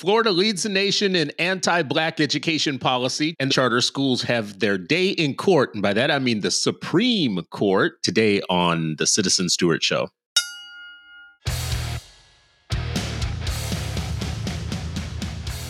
[0.00, 5.10] Florida leads the nation in anti black education policy, and charter schools have their day
[5.10, 5.74] in court.
[5.74, 10.08] And by that, I mean the Supreme Court today on The Citizen Stewart Show.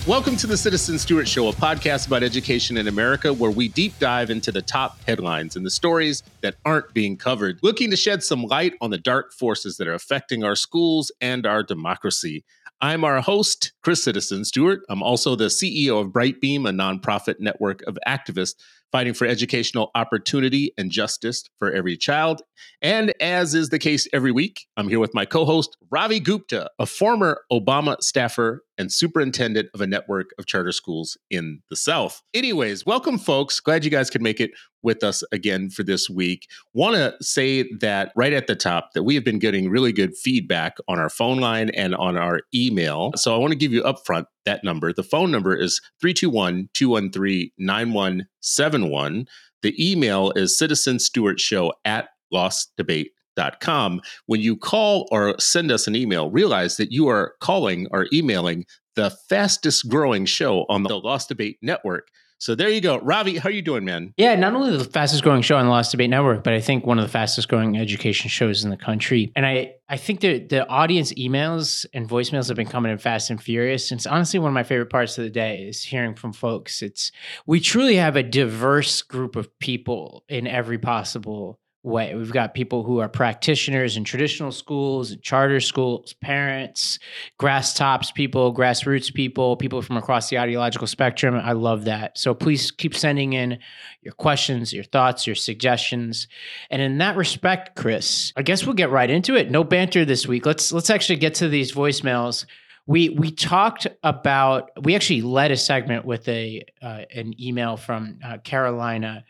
[0.07, 3.99] Welcome to the Citizen Stewart Show, a podcast about education in America where we deep
[3.99, 8.23] dive into the top headlines and the stories that aren't being covered, looking to shed
[8.23, 12.45] some light on the dark forces that are affecting our schools and our democracy.
[12.83, 14.81] I'm our host, Chris Citizen Stewart.
[14.89, 18.55] I'm also the CEO of Brightbeam, a nonprofit network of activists
[18.91, 22.41] fighting for educational opportunity and justice for every child.
[22.81, 26.71] And as is the case every week, I'm here with my co host, Ravi Gupta,
[26.79, 32.23] a former Obama staffer and superintendent of a network of charter schools in the South.
[32.33, 33.61] Anyways, welcome, folks.
[33.61, 34.53] Glad you guys could make it
[34.83, 36.49] with us again for this week.
[36.73, 40.17] Want to say that right at the top that we have been getting really good
[40.17, 43.13] feedback on our phone line and on our email.
[43.17, 44.93] So I want to give you upfront that number.
[44.93, 49.27] The phone number is 321 213 9171.
[49.63, 54.01] The email is citizenstewartshow at lostdebate.com.
[54.27, 58.65] When you call or send us an email, realize that you are calling or emailing
[58.97, 62.09] the fastest growing show on the Lost Debate Network.
[62.41, 62.99] So there you go.
[63.01, 64.15] Ravi, how are you doing, man?
[64.17, 66.87] Yeah, not only the fastest growing show on the Lost Debate Network, but I think
[66.87, 69.31] one of the fastest growing education shows in the country.
[69.37, 73.29] And I, I think the the audience emails and voicemails have been coming in fast
[73.29, 73.91] and furious.
[73.91, 76.81] And it's honestly one of my favorite parts of the day is hearing from folks.
[76.81, 77.13] It's
[77.45, 82.99] we truly have a diverse group of people in every possible We've got people who
[82.99, 86.99] are practitioners in traditional schools, charter schools, parents,
[87.39, 91.35] grass tops people, grassroots people, people from across the ideological spectrum.
[91.35, 92.19] I love that.
[92.19, 93.59] So please keep sending in
[94.03, 96.29] your questions, your thoughts, your suggestions.
[96.71, 99.51] And in that respect, Chris, I guess we'll get right into it.
[99.51, 100.45] No banter this week.
[100.45, 102.45] Let's let's actually get to these voicemails.
[102.87, 108.19] We we talked about we actually led a segment with a uh, an email from
[108.23, 109.25] uh, Carolina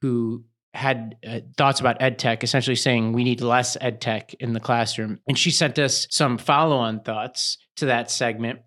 [0.00, 4.52] who had uh, thoughts about ed tech, essentially saying we need less ed tech in
[4.52, 5.18] the classroom.
[5.26, 8.60] And she sent us some follow on thoughts to that segment.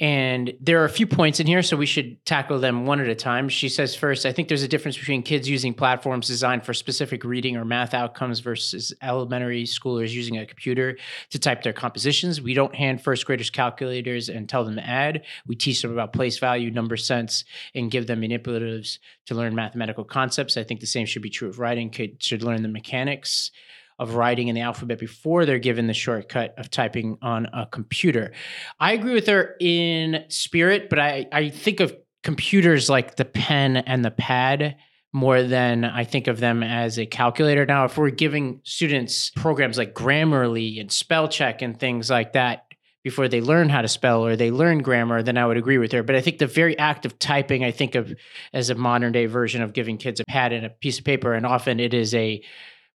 [0.00, 3.08] And there are a few points in here, so we should tackle them one at
[3.08, 3.50] a time.
[3.50, 7.22] She says, first, I think there's a difference between kids using platforms designed for specific
[7.22, 10.96] reading or math outcomes versus elementary schoolers using a computer
[11.28, 12.40] to type their compositions.
[12.40, 15.22] We don't hand first graders calculators and tell them to add.
[15.46, 20.04] We teach them about place value, number sense, and give them manipulatives to learn mathematical
[20.04, 20.56] concepts.
[20.56, 21.90] I think the same should be true of writing.
[21.90, 23.50] Kids should learn the mechanics
[24.00, 28.32] of writing in the alphabet before they're given the shortcut of typing on a computer.
[28.80, 31.94] I agree with her in spirit, but I, I think of
[32.24, 34.76] computers like the pen and the pad
[35.12, 37.66] more than I think of them as a calculator.
[37.66, 42.64] Now, if we're giving students programs like Grammarly and spell check and things like that,
[43.02, 45.92] before they learn how to spell or they learn grammar, then I would agree with
[45.92, 46.02] her.
[46.02, 48.14] But I think the very act of typing, I think of
[48.52, 51.32] as a modern day version of giving kids a pad and a piece of paper.
[51.32, 52.42] And often it is a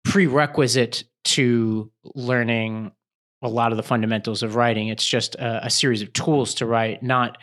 [0.05, 2.91] prerequisite to learning
[3.41, 4.87] a lot of the fundamentals of writing.
[4.87, 7.37] It's just a, a, series of tools to write, not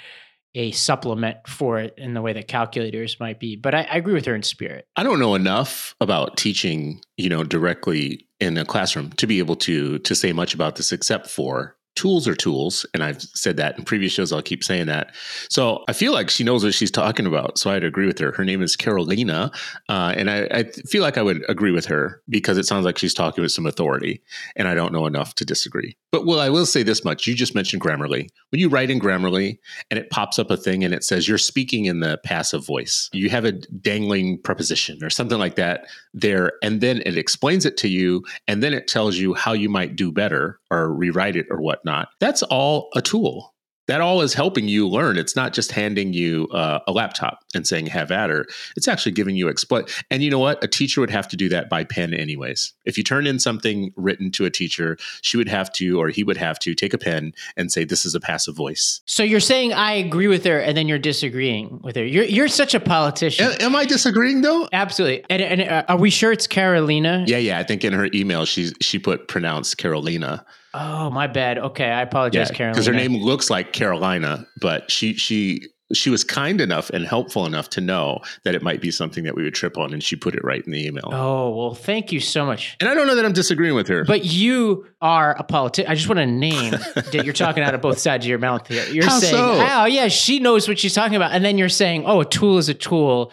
[0.55, 3.56] a supplement for it in the way that calculators might be.
[3.56, 4.87] But I, I agree with her in spirit.
[4.97, 9.56] I don't know enough about teaching, you know, directly in a classroom to be able
[9.56, 13.79] to to say much about this, except for tools are tools and i've said that
[13.79, 15.15] in previous shows i'll keep saying that.
[15.49, 18.33] So i feel like she knows what she's talking about so i'd agree with her.
[18.33, 19.51] Her name is carolina
[19.89, 22.99] uh, and I, I, feel like i would agree with her because it sounds like
[22.99, 24.23] she's talking with some authority
[24.57, 25.97] and i don't know enough to disagree.
[26.11, 27.27] But well i will say this much.
[27.27, 28.29] You just mentioned grammarly.
[28.51, 29.59] When you write in grammarly
[29.91, 33.11] and it pops up a thing and it says you're speaking in the passive voice.
[33.13, 37.77] You have a dangling preposition or something like that there and then it explains it
[37.79, 41.47] to you and then it tells you how you might do better or rewrite it
[41.51, 42.09] or whatnot.
[42.20, 43.53] That's all a tool
[43.88, 45.19] that all is helping you learn.
[45.19, 48.47] It's not just handing you uh, a laptop and saying have at her.
[48.76, 49.93] It's actually giving you exploit.
[50.10, 50.62] And you know what?
[50.62, 52.72] A teacher would have to do that by pen anyways.
[52.84, 56.22] If you turn in something written to a teacher, she would have to, or he
[56.22, 59.00] would have to take a pen and say, this is a passive voice.
[59.06, 62.05] So you're saying I agree with her and then you're disagreeing with her.
[62.05, 63.50] You're, you're such a politician.
[63.50, 64.69] A- am I disagreeing though?
[64.73, 65.25] Absolutely.
[65.28, 67.25] And, and uh, are we sure it's Carolina?
[67.26, 67.58] Yeah, yeah.
[67.58, 70.46] I think in her email, she, she put pronounced Carolina.
[70.75, 71.59] Oh, my bad.
[71.59, 72.75] Okay, I apologize, yeah, Carolina.
[72.75, 77.47] Because her name looks like Carolina, but she she she was kind enough and helpful
[77.47, 80.17] enough to know that it might be something that we would trip on, and she
[80.17, 81.09] put it right in the email.
[81.13, 82.77] Oh well, thank you so much.
[82.81, 85.91] And I don't know that I'm disagreeing with her, but you are a politician.
[85.91, 88.67] I just want to name that you're talking out of both sides of your mouth
[88.67, 88.87] here.
[88.87, 89.67] You're How saying, so?
[89.69, 92.59] "Oh yeah, she knows what she's talking about," and then you're saying, "Oh, a tool
[92.59, 93.33] is a tool."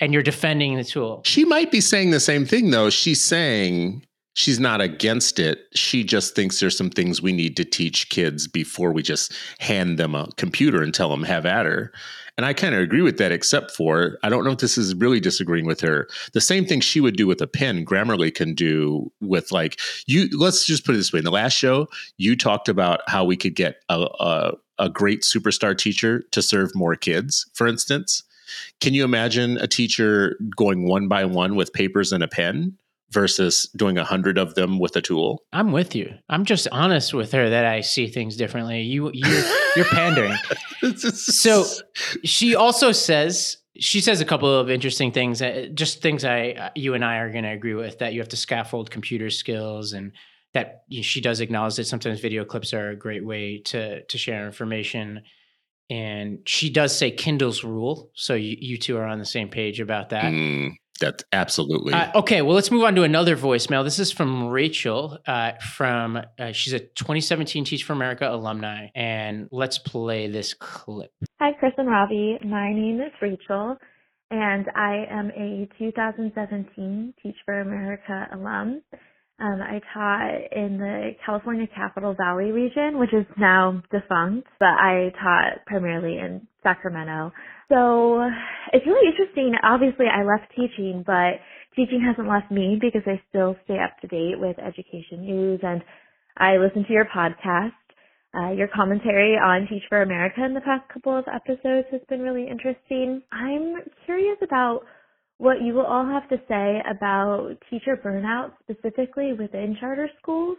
[0.00, 1.22] And you're defending the tool.
[1.24, 2.88] She might be saying the same thing, though.
[2.88, 4.06] She's saying
[4.38, 5.66] she's not against it.
[5.74, 9.98] She just thinks there's some things we need to teach kids before we just hand
[9.98, 11.92] them a computer and tell them have at her.
[12.36, 14.94] And I kind of agree with that, except for I don't know if this is
[14.94, 16.06] really disagreeing with her.
[16.34, 20.28] The same thing she would do with a pen, Grammarly can do with like you.
[20.32, 23.36] Let's just put it this way: in the last show, you talked about how we
[23.36, 28.22] could get a, a, a great superstar teacher to serve more kids, for instance.
[28.80, 32.78] Can you imagine a teacher going one by one with papers and a pen?
[33.10, 35.42] Versus doing a hundred of them with a tool.
[35.52, 36.14] I'm with you.
[36.28, 38.82] I'm just honest with her that I see things differently.
[38.82, 39.44] You you're,
[39.76, 40.36] you're pandering.
[40.96, 41.64] so
[42.24, 46.94] she also says she says a couple of interesting things, uh, just things I you
[46.94, 50.12] and I are going to agree with that you have to scaffold computer skills and
[50.54, 54.46] that she does acknowledge that sometimes video clips are a great way to to share
[54.46, 55.22] information
[55.90, 58.10] and she does say Kindle's rule.
[58.14, 60.24] So you, you two are on the same page about that.
[60.24, 60.72] Mm.
[61.00, 61.92] That's absolutely.
[61.92, 63.84] Uh, okay, well, let's move on to another voicemail.
[63.84, 65.18] This is from Rachel.
[65.26, 71.12] Uh, from uh, she's a 2017 Teach for America alumni, and let's play this clip.
[71.40, 72.38] Hi, Chris and Ravi.
[72.44, 73.76] My name is Rachel,
[74.30, 78.82] and I am a 2017 Teach for America alum.
[79.40, 85.12] Um, I taught in the California Capital Valley region, which is now defunct, but I
[85.22, 87.32] taught primarily in Sacramento.
[87.68, 88.22] So
[88.72, 89.54] it's really interesting.
[89.62, 91.40] Obviously, I left teaching, but
[91.76, 95.82] teaching hasn't left me because I still stay up to date with education news and
[96.36, 97.72] I listen to your podcast.
[98.34, 102.20] Uh, your commentary on Teach for America in the past couple of episodes has been
[102.20, 103.22] really interesting.
[103.32, 104.80] I'm curious about
[105.38, 110.58] what you will all have to say about teacher burnout specifically within charter schools.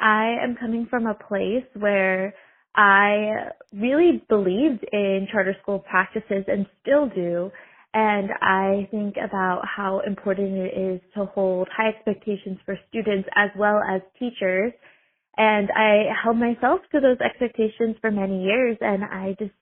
[0.00, 2.34] I am coming from a place where
[2.74, 7.50] I really believed in charter school practices and still do.
[7.92, 13.50] And I think about how important it is to hold high expectations for students as
[13.58, 14.72] well as teachers.
[15.36, 19.52] And I held myself to those expectations for many years and I just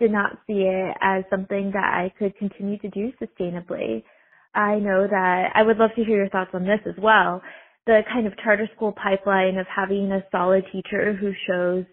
[0.00, 4.02] did not see it as something that I could continue to do sustainably.
[4.54, 7.42] I know that I would love to hear your thoughts on this as well.
[7.86, 11.84] The kind of charter school pipeline of having a solid teacher who shows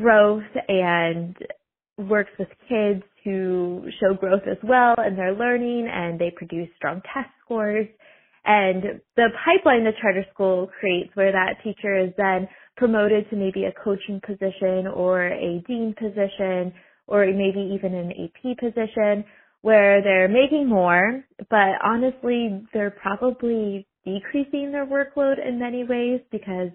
[0.00, 1.36] growth and
[1.98, 7.02] works with kids who show growth as well in their learning and they produce strong
[7.12, 7.86] test scores.
[8.44, 13.64] And the pipeline the charter school creates where that teacher is then promoted to maybe
[13.64, 16.72] a coaching position or a dean position
[17.06, 19.24] or maybe even an AP position
[19.62, 26.70] where they're making more, but honestly, they're probably decreasing their workload in many ways because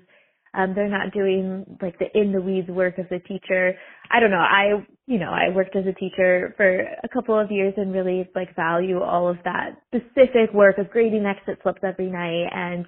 [0.55, 3.73] um, they're not doing like the in the weeds work of the teacher.
[4.11, 4.37] I don't know.
[4.37, 8.29] I, you know, I worked as a teacher for a couple of years and really
[8.35, 12.85] like value all of that specific work of grading exit slips every night and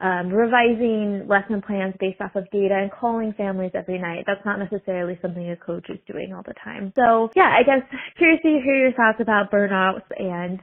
[0.00, 4.24] um, revising lesson plans based off of data and calling families every night.
[4.26, 6.92] That's not necessarily something a coach is doing all the time.
[6.96, 7.82] So yeah, I guess
[8.18, 10.60] curious to hear your thoughts about burnouts and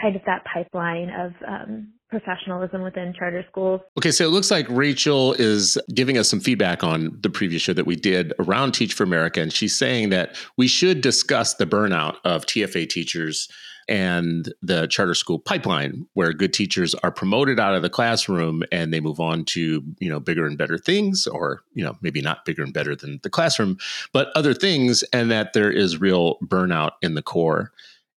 [0.00, 3.80] kind of that pipeline of um, professionalism within charter schools.
[3.98, 7.74] Okay, so it looks like Rachel is giving us some feedback on the previous show
[7.74, 9.40] that we did around Teach for America.
[9.40, 13.48] And she's saying that we should discuss the burnout of TFA teachers
[13.88, 18.92] and the charter school pipeline where good teachers are promoted out of the classroom and
[18.92, 22.44] they move on to you know bigger and better things or you know maybe not
[22.44, 23.78] bigger and better than the classroom
[24.12, 27.72] but other things and that there is real burnout in the core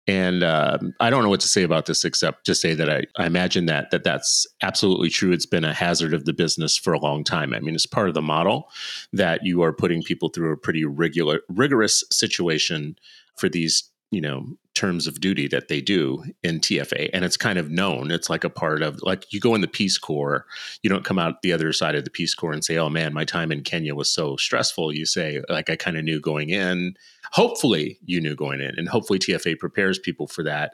[0.08, 3.04] and uh, I don't know what to say about this except to say that I,
[3.18, 5.32] I imagine that that that's absolutely true.
[5.32, 7.54] It's been a hazard of the business for a long time.
[7.54, 8.70] I mean, it's part of the model
[9.14, 12.98] that you are putting people through a pretty regular, rigorous situation
[13.36, 17.60] for these you know terms of duty that they do in TFA and it's kind
[17.60, 18.10] of known.
[18.10, 20.46] It's like a part of like you go in the Peace Corps
[20.82, 23.14] you don't come out the other side of the Peace Corps and say oh man
[23.14, 24.94] my time in Kenya was so stressful.
[24.94, 26.96] You say like I kind of knew going in.
[27.32, 30.74] Hopefully you knew going in and hopefully TFA prepares people for that.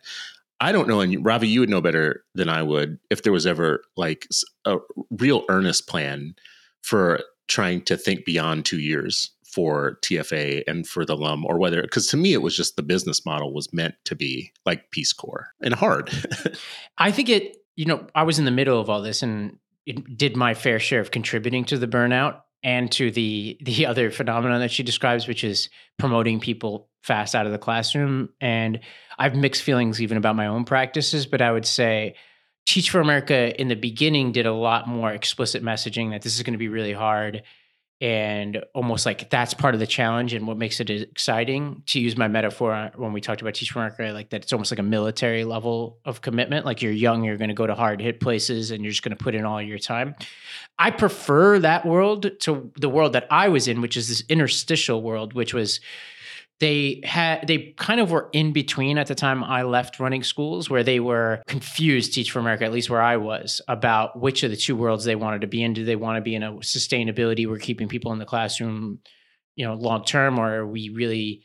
[0.60, 3.48] I don't know and Ravi you would know better than I would if there was
[3.48, 4.28] ever like
[4.66, 4.78] a
[5.12, 6.36] real earnest plan
[6.82, 11.82] for trying to think beyond 2 years for TFA and for the LUM or whether
[11.82, 15.14] because to me it was just the business model was meant to be like Peace
[15.14, 16.12] Corps and hard.
[16.98, 20.18] I think it, you know, I was in the middle of all this and it
[20.18, 24.60] did my fair share of contributing to the burnout and to the the other phenomenon
[24.60, 28.30] that she describes, which is promoting people fast out of the classroom.
[28.42, 28.82] And
[29.18, 32.16] I've mixed feelings even about my own practices, but I would say
[32.68, 36.44] Teach for America in the beginning did a lot more explicit messaging that this is
[36.44, 37.44] going to be really hard
[38.00, 42.16] and almost like that's part of the challenge and what makes it exciting to use
[42.16, 45.44] my metaphor when we talked about teach america like that it's almost like a military
[45.44, 46.66] level of commitment.
[46.66, 49.16] Like you're young you're going to go to hard hit places and you're just going
[49.16, 50.16] to put in all your time.
[50.80, 55.02] I prefer that world to the world that i was in which is this interstitial
[55.02, 55.80] world which was
[56.60, 60.70] they had they kind of were in between at the time I left running schools
[60.70, 64.50] where they were confused teach for America at least where I was about which of
[64.50, 65.74] the two worlds they wanted to be in.
[65.74, 69.00] Do they want to be in a sustainability we're keeping people in the classroom
[69.56, 71.44] you know long term or are we really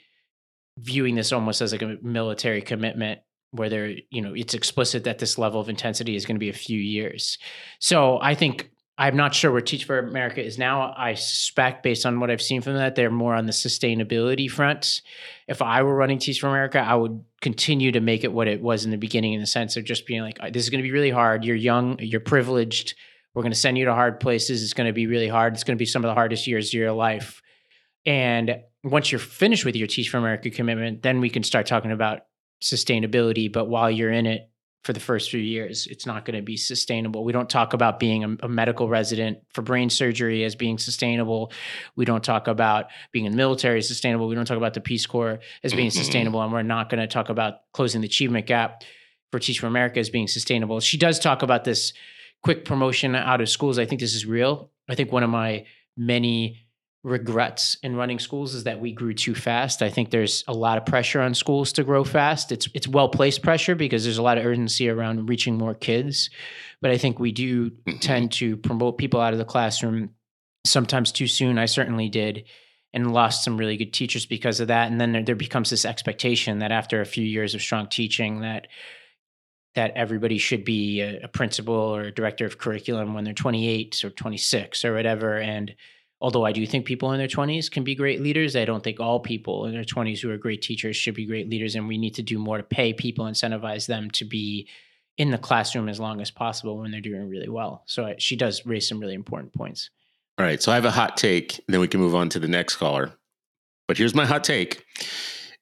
[0.78, 5.19] viewing this almost as like a military commitment where they're you know it's explicit that
[5.19, 7.37] this level of intensity is going to be a few years?
[7.81, 10.93] So I think I'm not sure where Teach for America is now.
[10.97, 15.01] I suspect, based on what I've seen from that, they're more on the sustainability front.
[15.49, 18.61] If I were running Teach for America, I would continue to make it what it
[18.61, 20.87] was in the beginning, in the sense of just being like, this is going to
[20.87, 21.43] be really hard.
[21.43, 22.95] You're young, you're privileged.
[23.35, 24.63] We're going to send you to hard places.
[24.63, 25.55] It's going to be really hard.
[25.55, 27.41] It's going to be some of the hardest years of your life.
[28.05, 31.93] And once you're finished with your Teach for America commitment, then we can start talking
[31.93, 32.27] about
[32.63, 33.51] sustainability.
[33.51, 34.51] But while you're in it,
[34.83, 35.87] for the first few years.
[35.87, 37.23] It's not going to be sustainable.
[37.25, 41.53] We don't talk about being a, a, medical resident for brain surgery as being sustainable.
[41.95, 44.27] We don't talk about being in the military as sustainable.
[44.27, 45.99] We don't talk about the Peace Corps as being mm-hmm.
[45.99, 46.43] sustainable.
[46.43, 48.83] And we're not going to talk about closing the achievement gap
[49.31, 50.81] for Teach for America as being sustainable.
[50.81, 51.93] She does talk about this
[52.43, 53.79] quick promotion out of schools.
[53.79, 54.71] I think this is real.
[54.89, 55.65] I think one of my
[55.97, 56.67] many
[57.04, 59.82] regrets in running schools is that we grew too fast.
[59.82, 62.52] I think there's a lot of pressure on schools to grow fast.
[62.52, 66.30] It's it's well placed pressure because there's a lot of urgency around reaching more kids,
[66.80, 67.99] but I think we do mm-hmm.
[67.99, 70.11] tend to promote people out of the classroom
[70.64, 71.59] sometimes too soon.
[71.59, 72.44] I certainly did
[72.94, 75.87] and lost some really good teachers because of that and then there, there becomes this
[75.87, 78.68] expectation that after a few years of strong teaching that
[79.75, 84.04] that everybody should be a, a principal or a director of curriculum when they're 28
[84.04, 85.75] or 26 or whatever and
[86.23, 89.00] although I do think people in their 20s can be great leaders, I don't think
[89.00, 91.75] all people in their 20s who are great teachers should be great leaders.
[91.75, 94.69] And we need to do more to pay people, incentivize them to be
[95.19, 97.83] in the classroom as long as possible when they're doing really well.
[97.87, 99.91] So uh, she does raise some really important points.
[100.38, 100.62] All right.
[100.62, 103.12] So I have a hot take, then we can move on to the next caller.
[103.88, 104.85] But here's my hot take.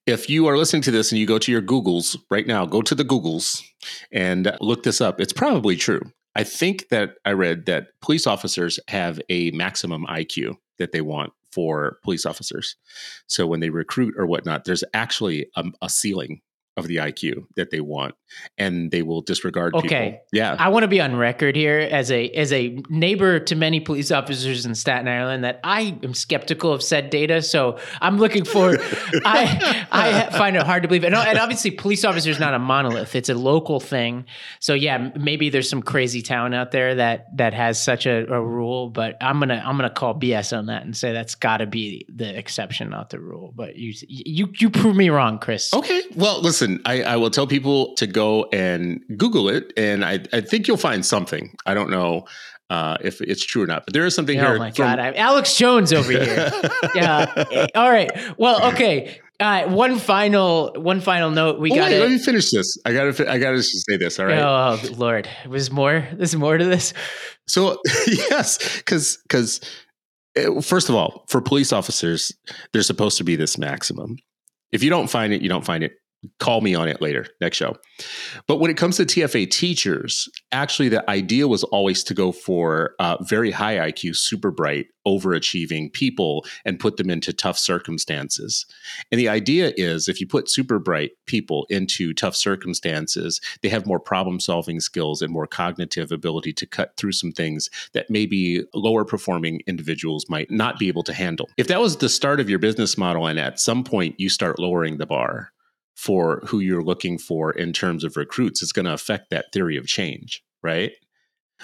[0.06, 2.82] If you are listening to this and you go to your Googles right now, go
[2.82, 3.62] to the Googles
[4.12, 5.20] and look this up.
[5.20, 6.02] It's probably true.
[6.40, 11.34] I think that I read that police officers have a maximum IQ that they want
[11.52, 12.76] for police officers.
[13.26, 16.40] So when they recruit or whatnot, there's actually a, a ceiling
[16.78, 18.14] of the IQ that they want,
[18.56, 19.86] and they will disregard okay.
[19.88, 20.20] people.
[20.32, 23.80] Yeah, I want to be on record here as a as a neighbor to many
[23.80, 27.42] police officers in Staten Island that I am skeptical of said data.
[27.42, 28.76] So I'm looking for.
[29.24, 33.14] I I find it hard to believe, and, and obviously, police officers not a monolith;
[33.14, 34.26] it's a local thing.
[34.60, 38.40] So yeah, maybe there's some crazy town out there that that has such a, a
[38.40, 41.66] rule, but I'm gonna I'm gonna call BS on that and say that's got to
[41.66, 43.52] be the exception, not the rule.
[43.54, 45.74] But you you you prove me wrong, Chris.
[45.74, 48.19] Okay, well listen listen, I, I, will tell people to go
[48.52, 51.54] and Google it, and I, I think you'll find something.
[51.66, 52.26] I don't know
[52.70, 54.54] uh, if it's true or not, but there is something oh here.
[54.54, 56.50] Oh my from- god, I'm Alex Jones over here.
[56.94, 57.66] yeah.
[57.74, 58.10] All right.
[58.38, 59.18] Well, okay.
[59.40, 61.58] Uh, one final, one final note.
[61.58, 61.90] We got.
[61.90, 62.76] Let me finish this.
[62.84, 63.30] I got to.
[63.30, 64.20] I got to say this.
[64.20, 64.38] All right.
[64.38, 66.06] Oh Lord, was more.
[66.12, 66.92] There's more to this.
[67.48, 69.60] So yes, because because
[70.36, 72.32] eh, first of all, for police officers,
[72.72, 74.18] there's supposed to be this maximum.
[74.72, 75.92] If you don't find it, you don't find it
[76.38, 77.26] call me on it later.
[77.40, 77.76] Next show.
[78.46, 82.94] But when it comes to tfa teachers actually the idea was always to go for
[82.98, 88.66] uh, very high iq super bright overachieving people and put them into tough circumstances.
[89.10, 93.86] And the idea is if you put super bright people into tough circumstances they have
[93.86, 98.62] more problem solving skills and more cognitive ability to cut through some things that maybe
[98.74, 101.48] lower performing individuals might not be able to handle.
[101.56, 104.58] If that was the start of your business model and at some point you start
[104.58, 105.52] lowering the bar
[106.00, 109.76] for who you're looking for in terms of recruits, it's going to affect that theory
[109.76, 110.92] of change, right?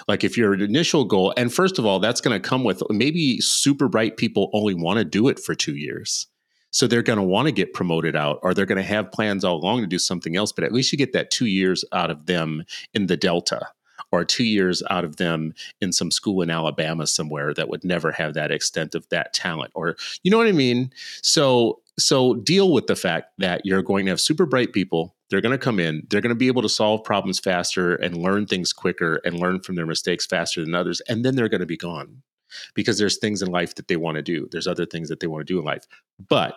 [0.07, 3.41] Like if your initial goal, and first of all, that's going to come with maybe
[3.41, 6.27] super bright people only want to do it for two years.
[6.69, 9.43] So they're going to want to get promoted out or they're going to have plans
[9.43, 12.11] all along to do something else, but at least you get that two years out
[12.11, 12.63] of them
[12.93, 13.69] in the Delta
[14.11, 18.11] or two years out of them in some school in Alabama somewhere that would never
[18.11, 19.71] have that extent of that talent.
[19.73, 20.91] Or, you know what I mean?
[21.23, 25.15] So so deal with the fact that you're going to have super bright people.
[25.29, 28.17] They're going to come in, they're going to be able to solve problems faster and
[28.17, 31.01] learn things quicker and learn from their mistakes faster than others.
[31.09, 32.23] And then they're going to be gone
[32.75, 34.47] because there's things in life that they want to do.
[34.51, 35.83] There's other things that they want to do in life.
[36.29, 36.55] But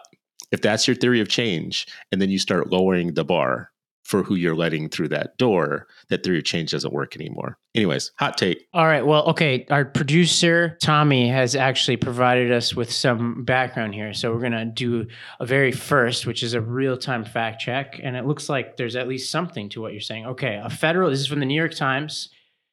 [0.53, 3.71] if that's your theory of change, and then you start lowering the bar
[4.03, 7.59] for who you're letting through that door that through of change doesn't work anymore.
[7.75, 8.67] Anyways, hot take.
[8.73, 9.07] All right.
[9.07, 9.67] Well, okay.
[9.71, 14.13] Our producer, Tommy, has actually provided us with some background here.
[14.13, 15.07] So we're going to do
[15.39, 18.01] a very first, which is a real time fact check.
[18.03, 20.27] And it looks like there's at least something to what you're saying.
[20.27, 20.61] Okay.
[20.63, 22.31] A federal, this is from the New York Times.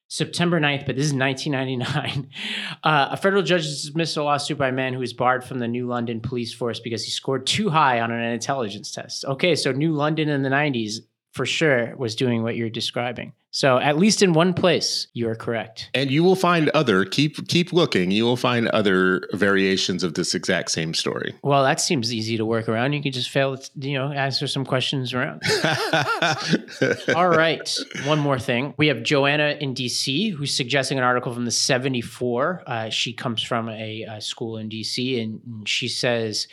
[0.10, 2.30] September 9th, but this is 1999.
[2.84, 5.68] Uh, a federal judge dismissed a lawsuit by a man who was barred from the
[5.68, 9.26] New London police force because he scored too high on an intelligence test.
[9.26, 11.00] Okay, so New London in the 90s
[11.38, 13.32] for sure was doing what you're describing.
[13.52, 15.90] So at least in one place, you are correct.
[15.96, 18.12] And you will find other keep keep looking.
[18.12, 21.34] You will find other variations of this exact same story.
[21.42, 22.94] Well, that seems easy to work around.
[22.94, 25.42] You can just fail, you know, answer some questions around.
[27.16, 27.68] All right,
[28.06, 28.76] one more thing.
[28.78, 32.64] We have Joanna in DC who's suggesting an article from the 74.
[32.68, 36.48] Uh, she comes from a, a school in DC, and she says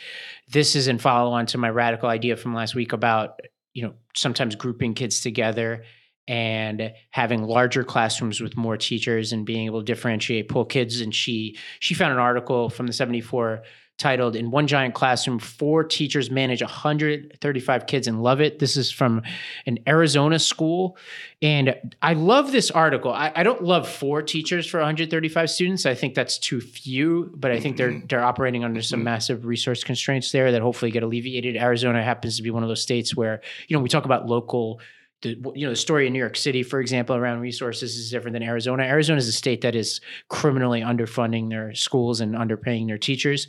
[0.49, 3.41] this is in follow on to my radical idea from last week about
[3.75, 5.83] you know sometimes grouping kids together
[6.27, 11.13] and having larger classrooms with more teachers and being able to differentiate pull kids and
[11.13, 13.61] she she found an article from the 74
[13.97, 18.59] titled in one giant classroom four teachers manage 135 kids and love it.
[18.59, 19.21] This is from
[19.65, 20.97] an arizona school.
[21.41, 23.13] And i love this article.
[23.13, 25.85] I, I don't love four teachers for 135 students.
[25.85, 28.07] I think that's too few but i think they're mm-hmm.
[28.07, 29.05] they're operating under some mm-hmm.
[29.05, 31.55] massive resource constraints there that hopefully get alleviated.
[31.55, 34.79] Arizona happens to be one of those states where you know we talk about local
[35.21, 38.33] the you know the story in New York City, for example, around resources is different
[38.33, 38.83] than Arizona.
[38.83, 43.47] Arizona is a state that is criminally underfunding their schools and underpaying their teachers.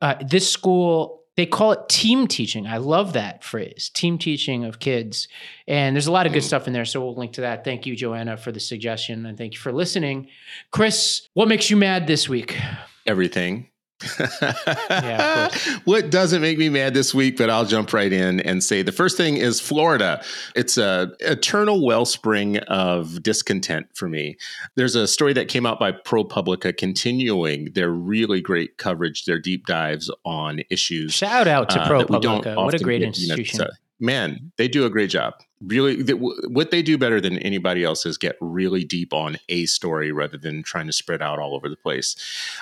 [0.00, 2.66] Uh, this school they call it team teaching.
[2.66, 5.26] I love that phrase, team teaching of kids.
[5.66, 6.84] And there's a lot of good stuff in there.
[6.84, 7.64] So we'll link to that.
[7.64, 9.24] Thank you, Joanna, for the suggestion.
[9.24, 10.28] And thank you for listening.
[10.70, 12.58] Chris, what makes you mad this week?
[13.06, 13.68] Everything
[14.90, 15.50] yeah,
[15.84, 18.92] what doesn't make me mad this week, but I'll jump right in and say the
[18.92, 20.22] first thing is Florida.
[20.54, 24.36] It's a eternal wellspring of discontent for me.
[24.74, 29.66] There's a story that came out by ProPublica continuing their really great coverage, their deep
[29.66, 31.12] dives on issues.
[31.12, 32.56] Shout out to uh, ProPublica.
[32.56, 33.60] What a great get, institution.
[33.60, 35.34] You know, man, they do a great job.
[35.62, 36.02] Really,
[36.48, 40.38] what they do better than anybody else is get really deep on a story rather
[40.38, 42.16] than trying to spread out all over the place.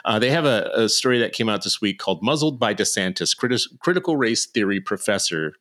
[0.05, 3.37] Uh, they have a, a, story that came out this week called "Muzzled by DeSantis."
[3.79, 5.55] critical race theory professor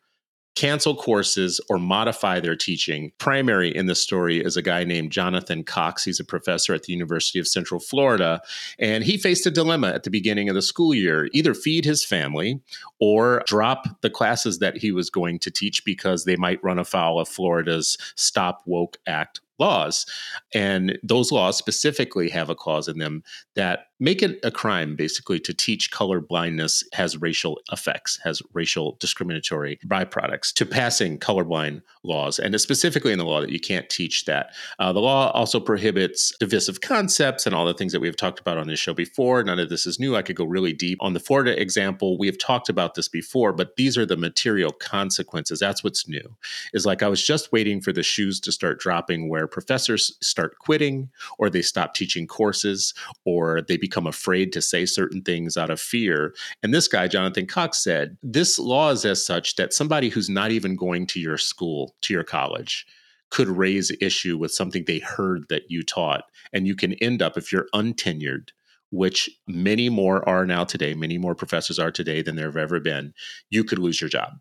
[0.58, 3.12] cancel courses or modify their teaching.
[3.20, 6.04] Primary in the story is a guy named Jonathan Cox.
[6.04, 8.42] He's a professor at the University of Central Florida.
[8.80, 12.04] And he faced a dilemma at the beginning of the school year either feed his
[12.04, 12.60] family
[13.00, 17.20] or drop the classes that he was going to teach because they might run afoul
[17.20, 20.06] of Florida's Stop Woke Act laws.
[20.54, 23.24] And those laws specifically have a clause in them
[23.56, 28.98] that make it a crime basically to teach color blindness has racial effects, has racial
[29.00, 32.40] discriminatory byproducts to passing colorblind laws.
[32.40, 34.54] And specifically in the law that you can't teach that.
[34.80, 38.58] Uh, the law also prohibits divisive concepts and all the things that we've talked about
[38.58, 39.44] on this show before.
[39.44, 40.16] None of this is new.
[40.16, 42.18] I could go really deep on the Florida example.
[42.18, 45.60] We have talked about this before, but these are the material consequences.
[45.60, 46.36] That's what's new.
[46.74, 50.58] Is like I was just waiting for the shoes to start dropping where professors start
[50.60, 52.94] quitting or they stop teaching courses
[53.26, 56.34] or they become afraid to say certain things out of fear.
[56.64, 60.52] And this guy, Jonathan Cox, said this law is as such that somebody who's not
[60.52, 62.86] even going to your school, to your college,
[63.30, 66.24] could raise issue with something they heard that you taught.
[66.54, 68.50] And you can end up, if you're untenured,
[68.90, 72.80] which many more are now today, many more professors are today than there have ever
[72.80, 73.14] been,
[73.50, 74.40] you could lose your job.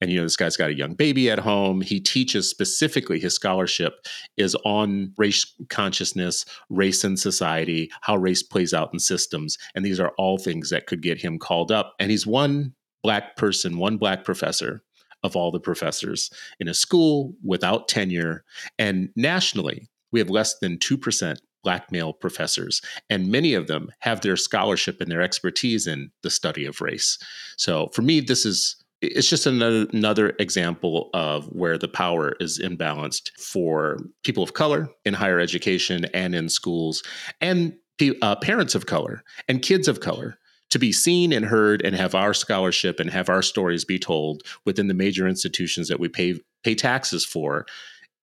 [0.00, 1.80] And you know, this guy's got a young baby at home.
[1.80, 3.94] He teaches specifically, his scholarship
[4.36, 9.56] is on race consciousness, race in society, how race plays out in systems.
[9.74, 11.94] And these are all things that could get him called up.
[11.98, 14.82] And he's one black person, one black professor
[15.22, 18.44] of all the professors in a school without tenure.
[18.78, 24.20] And nationally, we have less than 2% black male professors, and many of them have
[24.20, 27.18] their scholarship and their expertise in the study of race.
[27.56, 32.58] So for me, this is it's just another another example of where the power is
[32.58, 37.02] imbalanced for people of color in higher education and in schools
[37.40, 37.74] and
[38.22, 40.38] uh, parents of color and kids of color
[40.70, 44.42] to be seen and heard and have our scholarship and have our stories be told
[44.64, 47.66] within the major institutions that we pay pay taxes for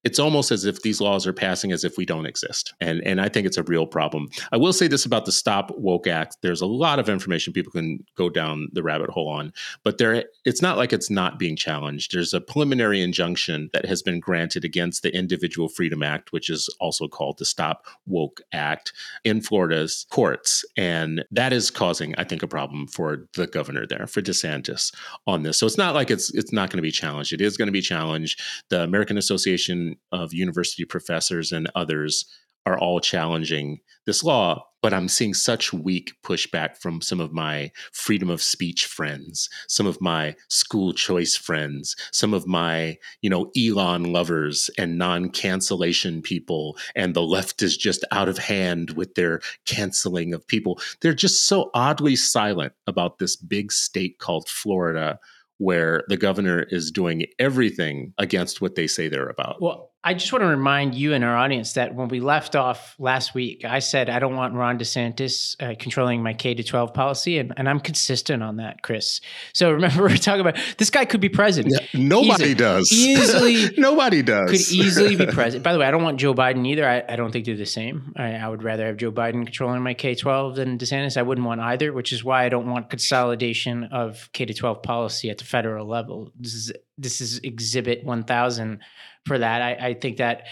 [0.06, 2.74] it's almost as if these laws are passing as if we don't exist.
[2.80, 4.30] And and I think it's a real problem.
[4.52, 6.38] I will say this about the Stop Woke Act.
[6.42, 9.52] There's a lot of information people can go down the rabbit hole on,
[9.84, 12.14] but there it's not like it's not being challenged.
[12.14, 16.70] There's a preliminary injunction that has been granted against the Individual Freedom Act, which is
[16.80, 20.64] also called the Stop Woke Act in Florida's courts.
[20.78, 24.94] And that is causing, I think, a problem for the governor there, for DeSantis
[25.26, 25.58] on this.
[25.58, 27.34] So it's not like it's it's not going to be challenged.
[27.34, 28.40] It is going to be challenged.
[28.70, 32.26] The American Association of university professors and others
[32.66, 37.72] are all challenging this law, but I'm seeing such weak pushback from some of my
[37.92, 43.52] freedom of speech friends, some of my school choice friends, some of my, you know,
[43.58, 49.42] Elon lovers and non-cancellation people and the left is just out of hand with their
[49.66, 50.80] canceling of people.
[51.02, 55.20] They're just so oddly silent about this big state called Florida
[55.58, 59.62] where the governor is doing everything against what they say they're about.
[59.62, 62.94] Well, I just want to remind you and our audience that when we left off
[63.00, 66.94] last week, I said I don't want Ron DeSantis uh, controlling my K to 12
[66.94, 69.20] policy, and, and I'm consistent on that, Chris.
[69.54, 71.74] So remember, we're talking about this guy could be president.
[71.74, 72.92] Yeah, nobody easily, does.
[72.94, 74.52] Easily, nobody does.
[74.52, 75.64] Could easily be president.
[75.64, 76.88] By the way, I don't want Joe Biden either.
[76.88, 78.14] I, I don't think they're the same.
[78.16, 81.18] I, I would rather have Joe Biden controlling my K 12 than DeSantis.
[81.18, 84.84] I wouldn't want either, which is why I don't want consolidation of K to 12
[84.84, 86.32] policy at the federal level.
[86.40, 88.80] This is this is Exhibit 1000
[89.26, 89.62] for that.
[89.62, 90.48] I, I think that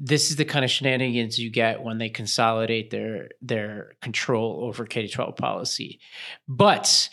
[0.00, 4.84] this is the kind of shenanigans you get when they consolidate their their control over
[4.86, 6.00] K twelve policy.
[6.48, 7.08] But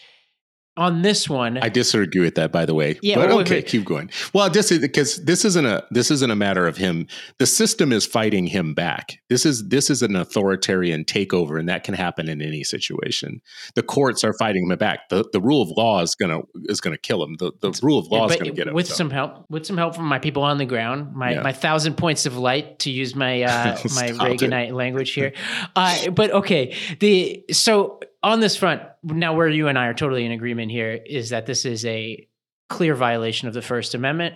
[0.77, 1.57] on this one.
[1.57, 4.10] I disagree with that by the way yeah, but well, okay keep going.
[4.34, 7.07] Well this is because this isn't a this isn't a matter of him.
[7.39, 9.19] The system is fighting him back.
[9.29, 13.41] This is this is an authoritarian takeover and that can happen in any situation.
[13.75, 15.10] The courts are fighting him back.
[15.10, 17.36] The, the rule of law is gonna is gonna kill him.
[17.38, 18.95] The, the rule of law yeah, is gonna get him with so.
[18.95, 21.41] some help with some help from my people on the ground my yeah.
[21.41, 24.73] my thousand points of light to use my uh my reaganite it.
[24.73, 25.34] language here.
[25.75, 30.25] Uh but okay the so on this front, now where you and I are totally
[30.25, 32.27] in agreement here is that this is a
[32.69, 34.36] clear violation of the First Amendment.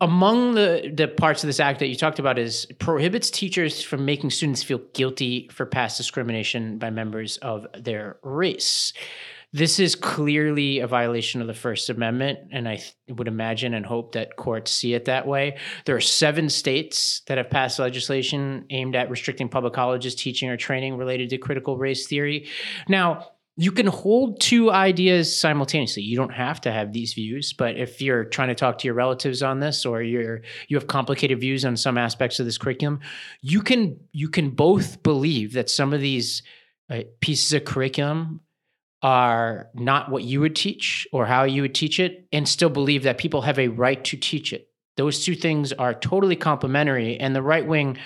[0.00, 4.04] Among the, the parts of this act that you talked about is prohibits teachers from
[4.04, 8.92] making students feel guilty for past discrimination by members of their race.
[9.52, 13.84] This is clearly a violation of the First Amendment, and I th- would imagine and
[13.84, 15.58] hope that courts see it that way.
[15.86, 20.56] There are seven states that have passed legislation aimed at restricting public colleges teaching or
[20.56, 22.48] training related to critical race theory.
[22.88, 26.04] Now, you can hold two ideas simultaneously.
[26.04, 28.94] You don't have to have these views, but if you're trying to talk to your
[28.94, 33.00] relatives on this or you're you have complicated views on some aspects of this curriculum,
[33.42, 36.42] you can you can both believe that some of these
[36.88, 38.40] uh, pieces of curriculum
[39.02, 43.02] are not what you would teach or how you would teach it and still believe
[43.04, 44.68] that people have a right to teach it.
[44.96, 47.18] Those two things are totally complementary.
[47.18, 47.96] And the right wing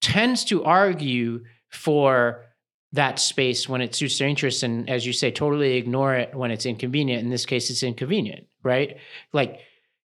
[0.00, 2.44] tends to argue for
[2.92, 4.62] that space when it suits their interests.
[4.62, 7.22] And as you say, totally ignore it when it's inconvenient.
[7.22, 8.98] In this case, it's inconvenient, right?
[9.32, 9.60] Like,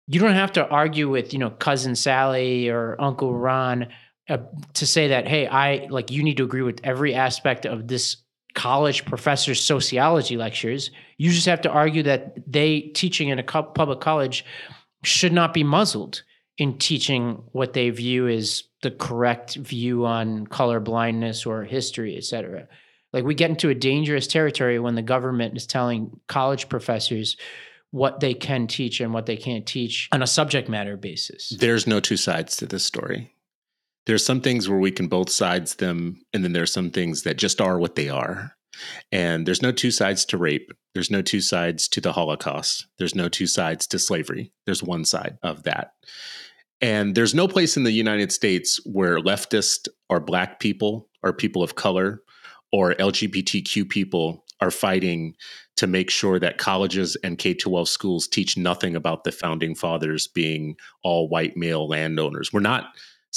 [0.08, 3.88] you don't have to argue with, you know, cousin Sally or Uncle Ron
[4.30, 4.38] uh,
[4.76, 8.18] to say that, hey, I like you need to agree with every aspect of this
[8.58, 10.90] college professors' sociology lectures.
[11.20, 14.44] You just have to argue that they teaching in a public college
[15.04, 16.24] should not be muzzled
[16.58, 22.24] in teaching what they view as the correct view on color blindness or history, et
[22.24, 22.68] cetera.
[23.14, 27.38] Like we get into a dangerous territory when the government is telling college professors
[27.92, 31.56] what they can teach and what they can't teach on a subject matter basis.
[31.60, 33.32] There's no two sides to this story
[34.08, 37.38] there's some things where we can both sides them and then there's some things that
[37.38, 38.54] just are what they are.
[39.12, 40.72] And there's no two sides to rape.
[40.94, 42.88] There's no two sides to the holocaust.
[42.98, 44.54] There's no two sides to slavery.
[44.66, 45.92] There's one side of that.
[46.80, 51.64] And there's no place in the united states where leftist or black people or people
[51.64, 52.22] of color
[52.72, 55.36] or lgbtq people are fighting
[55.76, 60.28] to make sure that colleges and K 12 schools teach nothing about the founding fathers
[60.28, 62.52] being all white male landowners.
[62.52, 62.86] We're not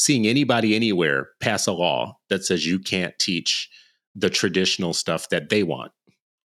[0.01, 3.69] seeing anybody anywhere pass a law that says you can't teach
[4.15, 5.93] the traditional stuff that they want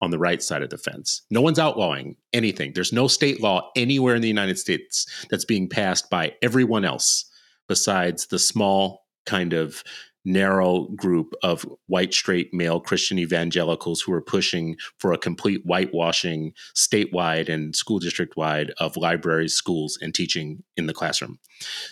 [0.01, 1.23] on the right side of the fence.
[1.31, 2.73] No one's outlawing anything.
[2.75, 7.31] There's no state law anywhere in the United States that's being passed by everyone else
[7.69, 9.85] besides the small kind of
[10.25, 16.53] narrow group of white, straight, male Christian evangelicals who are pushing for a complete whitewashing
[16.75, 21.39] statewide and school district wide of libraries, schools, and teaching in the classroom.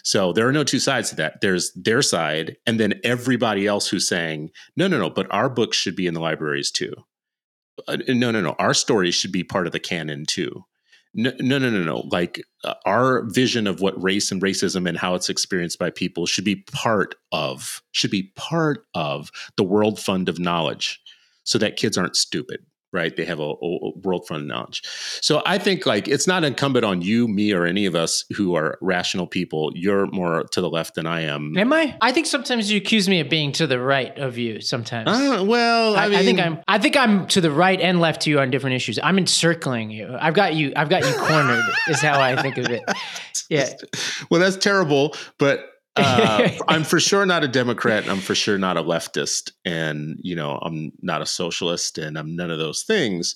[0.03, 1.40] So there are no two sides to that.
[1.40, 5.77] There's their side, and then everybody else who's saying, no, no, no, but our books
[5.77, 6.95] should be in the libraries too.
[7.88, 8.55] Uh, no, no, no.
[8.59, 10.64] Our stories should be part of the canon too.
[11.14, 12.09] No, no, no, no.
[12.11, 16.27] Like uh, our vision of what race and racism and how it's experienced by people
[16.27, 21.01] should be part of, should be part of the world fund of knowledge
[21.44, 23.16] so that kids aren't stupid right?
[23.16, 24.83] They have a, a world front knowledge.
[25.20, 28.55] So I think like it's not incumbent on you, me, or any of us who
[28.55, 29.72] are rational people.
[29.74, 31.57] You're more to the left than I am.
[31.57, 31.96] Am I?
[32.00, 34.61] I think sometimes you accuse me of being to the right of you.
[34.61, 35.09] Sometimes.
[35.09, 36.61] Uh, well, I, I, mean, I, think I'm.
[36.68, 38.98] I think I'm to the right and left to you on different issues.
[39.02, 40.16] I'm encircling you.
[40.20, 40.72] I've got you.
[40.76, 41.64] I've got you cornered.
[41.88, 42.83] is how I think of it.
[43.48, 43.68] Yeah.
[44.31, 48.09] well, that's terrible, but uh, I'm for sure not a Democrat.
[48.09, 52.37] I'm for sure not a leftist, and you know, I'm not a socialist, and I'm
[52.37, 53.35] none of those things.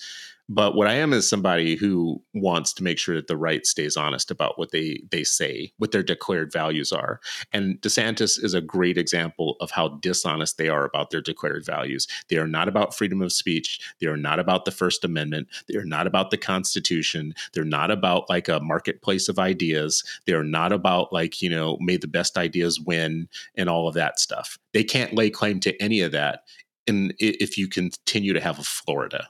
[0.48, 3.96] But what I am is somebody who wants to make sure that the right stays
[3.96, 7.20] honest about what they they say, what their declared values are.
[7.52, 12.06] And DeSantis is a great example of how dishonest they are about their declared values.
[12.28, 13.80] They are not about freedom of speech.
[14.00, 15.48] They are not about the First Amendment.
[15.68, 17.34] They are not about the Constitution.
[17.52, 20.04] They're not about like a marketplace of ideas.
[20.26, 23.94] They are not about like, you know, may the best ideas win and all of
[23.94, 24.58] that stuff.
[24.72, 26.42] They can't lay claim to any of that
[26.86, 29.28] And if you continue to have a Florida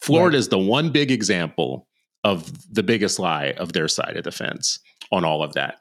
[0.00, 0.40] Florida right.
[0.40, 1.86] is the one big example
[2.24, 4.78] of the biggest lie of their side of the fence
[5.12, 5.80] on all of that.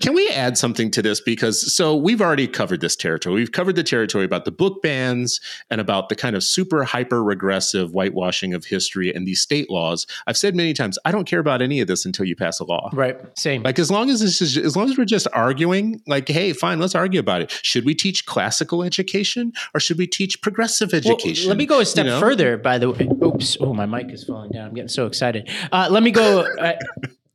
[0.00, 1.20] Can we add something to this?
[1.20, 3.34] Because so we've already covered this territory.
[3.34, 7.22] We've covered the territory about the book bans and about the kind of super hyper
[7.22, 10.06] regressive whitewashing of history and these state laws.
[10.26, 12.64] I've said many times, I don't care about any of this until you pass a
[12.64, 12.90] law.
[12.92, 13.16] Right.
[13.36, 13.62] Same.
[13.62, 16.78] Like as long as this is as long as we're just arguing, like, hey, fine,
[16.78, 17.50] let's argue about it.
[17.62, 21.46] Should we teach classical education or should we teach progressive education?
[21.46, 22.20] Well, let me go a step you know?
[22.20, 23.08] further, by the way.
[23.22, 23.56] Oops.
[23.60, 24.68] Oh, my mic is falling down.
[24.68, 25.50] I'm getting so excited.
[25.72, 26.40] Uh, let me go.
[26.40, 26.74] Uh,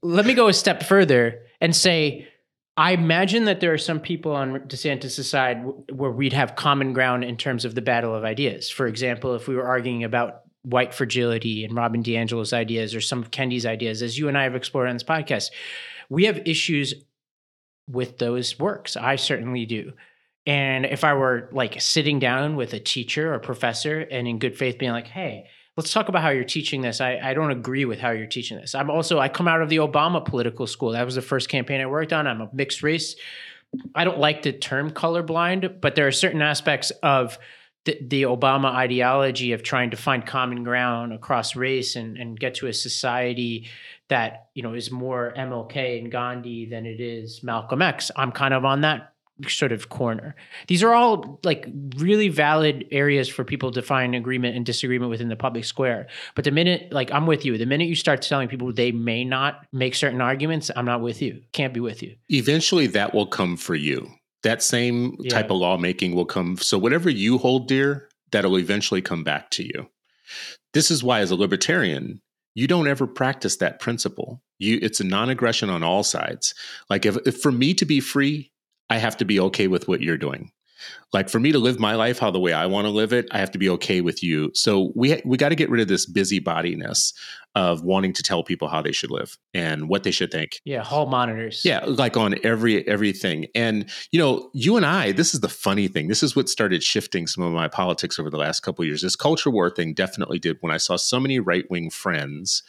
[0.05, 2.27] let me go a step further and say,
[2.77, 7.23] I imagine that there are some people on DeSantis' side where we'd have common ground
[7.23, 8.69] in terms of the battle of ideas.
[8.69, 13.21] For example, if we were arguing about white fragility and Robin DiAngelo's ideas or some
[13.21, 15.49] of Kendi's ideas, as you and I have explored on this podcast,
[16.09, 16.93] we have issues
[17.89, 18.95] with those works.
[18.95, 19.93] I certainly do.
[20.45, 24.55] And if I were like sitting down with a teacher or professor and in good
[24.55, 27.01] faith being like, hey, let's talk about how you're teaching this.
[27.01, 28.75] I, I don't agree with how you're teaching this.
[28.75, 30.91] I'm also, I come out of the Obama political school.
[30.91, 32.27] That was the first campaign I worked on.
[32.27, 33.15] I'm a mixed race.
[33.93, 37.37] I don't like the term colorblind, but there are certain aspects of
[37.83, 42.55] the, the Obama ideology of trying to find common ground across race and, and get
[42.55, 43.67] to a society
[44.07, 48.11] that, you know, is more MLK and Gandhi than it is Malcolm X.
[48.15, 49.14] I'm kind of on that
[49.47, 50.35] sort of corner.
[50.67, 51.67] These are all like
[51.97, 56.07] really valid areas for people to find agreement and disagreement within the public square.
[56.35, 59.25] But the minute, like I'm with you, the minute you start telling people they may
[59.25, 61.41] not make certain arguments, I'm not with you.
[61.51, 62.15] Can't be with you.
[62.29, 64.09] Eventually, that will come for you.
[64.43, 65.31] That same yeah.
[65.31, 66.57] type of lawmaking will come.
[66.57, 69.89] So whatever you hold dear, that'll eventually come back to you.
[70.73, 72.21] This is why, as a libertarian,
[72.53, 74.41] you don't ever practice that principle.
[74.59, 76.53] You, it's a non-aggression on all sides.
[76.89, 78.51] Like if, if for me to be free,
[78.89, 80.51] I have to be okay with what you're doing.
[81.13, 83.27] Like for me to live my life how the way I want to live it,
[83.31, 84.51] I have to be okay with you.
[84.53, 87.13] So we we got to get rid of this busybodiness
[87.55, 90.59] of wanting to tell people how they should live and what they should think.
[90.65, 91.63] Yeah, hall monitors.
[91.63, 93.47] Yeah, like on every everything.
[93.55, 96.07] And you know, you and I, this is the funny thing.
[96.07, 99.01] This is what started shifting some of my politics over the last couple years.
[99.01, 102.61] This culture war thing definitely did when I saw so many right-wing friends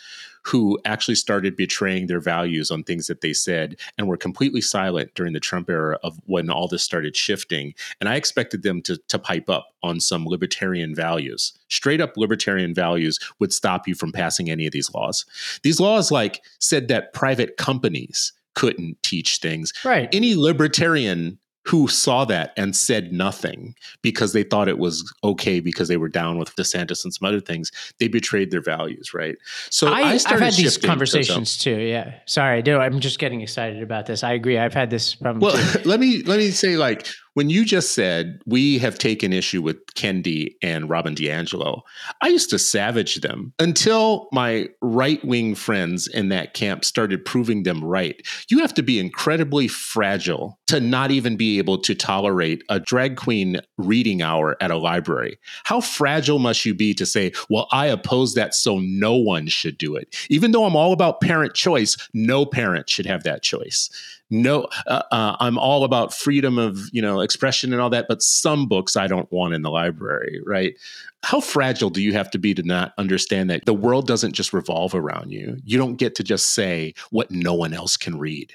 [0.46, 5.12] who actually started betraying their values on things that they said and were completely silent
[5.14, 7.74] during the Trump era of when all this started shifting.
[8.00, 11.52] And I expected them to, to pipe up on some libertarian values.
[11.68, 15.24] Straight up libertarian values would stop you from passing any of these laws.
[15.62, 19.72] These laws, like, said that private companies couldn't teach things.
[19.84, 20.08] Right.
[20.12, 25.88] Any libertarian who saw that and said nothing because they thought it was okay because
[25.88, 27.72] they were down with DeSantis and some other things.
[27.98, 29.36] They betrayed their values, right?
[29.70, 31.78] So I, I have had these conversations too.
[31.78, 32.78] Yeah, sorry, I do.
[32.78, 34.22] I'm just getting excited about this.
[34.22, 34.58] I agree.
[34.58, 35.40] I've had this problem.
[35.40, 39.60] Well, let me let me say like when you just said we have taken issue
[39.60, 41.82] with Kendi and Robin DiAngelo,
[42.22, 47.64] I used to savage them until my right wing friends in that camp started proving
[47.64, 48.26] them right.
[48.48, 53.18] You have to be incredibly fragile to not even be able to tolerate a drag
[53.18, 55.38] queen reading hour at a library.
[55.64, 59.76] How fragile must you be to say, well, I oppose that, so no one should
[59.76, 60.16] do it?
[60.30, 63.90] Even though I'm all about parent choice, no parent should have that choice
[64.30, 68.22] no uh, uh, i'm all about freedom of you know expression and all that but
[68.22, 70.74] some books i don't want in the library right
[71.22, 74.52] how fragile do you have to be to not understand that the world doesn't just
[74.52, 78.52] revolve around you you don't get to just say what no one else can read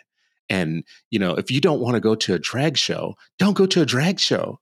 [0.49, 3.65] and you know if you don't want to go to a drag show don't go
[3.65, 4.60] to a drag show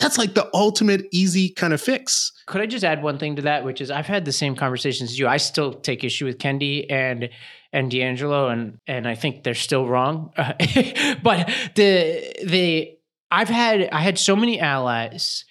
[0.00, 2.32] That's like the ultimate easy kind of fix.
[2.46, 5.10] Could I just add one thing to that, which is I've had the same conversations
[5.10, 5.28] as you.
[5.28, 7.28] I still take issue with Kendi and
[7.72, 10.32] and DiAngelo, and and I think they're still wrong.
[10.36, 12.98] but the the
[13.30, 15.44] I've had I had so many allies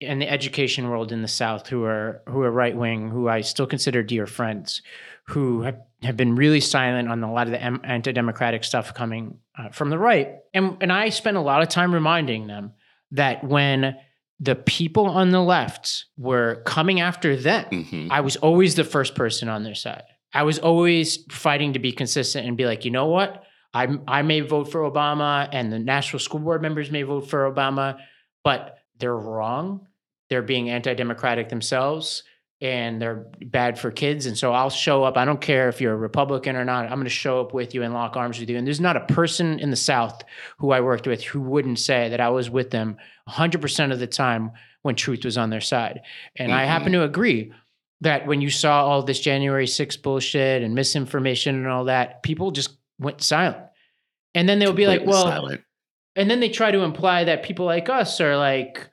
[0.00, 3.40] in the education world in the South who are who are right wing, who I
[3.42, 4.82] still consider dear friends,
[5.28, 9.38] who have, have been really silent on a lot of the anti democratic stuff coming
[9.58, 12.72] uh, from the right, and and I spent a lot of time reminding them
[13.12, 13.96] that when
[14.38, 18.08] the people on the left were coming after them, mm-hmm.
[18.10, 20.04] I was always the first person on their side.
[20.36, 23.44] I was always fighting to be consistent and be like, you know what?
[23.72, 27.50] I, I may vote for Obama and the national school board members may vote for
[27.50, 27.98] Obama,
[28.44, 29.86] but they're wrong.
[30.28, 32.22] They're being anti democratic themselves
[32.60, 34.26] and they're bad for kids.
[34.26, 35.16] And so I'll show up.
[35.16, 36.84] I don't care if you're a Republican or not.
[36.84, 38.58] I'm going to show up with you and lock arms with you.
[38.58, 40.22] And there's not a person in the South
[40.58, 44.06] who I worked with who wouldn't say that I was with them 100% of the
[44.06, 46.02] time when truth was on their side.
[46.36, 46.60] And mm-hmm.
[46.60, 47.52] I happen to agree
[48.02, 52.50] that when you saw all this January 6 bullshit and misinformation and all that, people
[52.50, 53.58] just went silent.
[54.34, 55.62] And then they'll be like, well, silent.
[56.14, 58.90] and then they try to imply that people like us are like,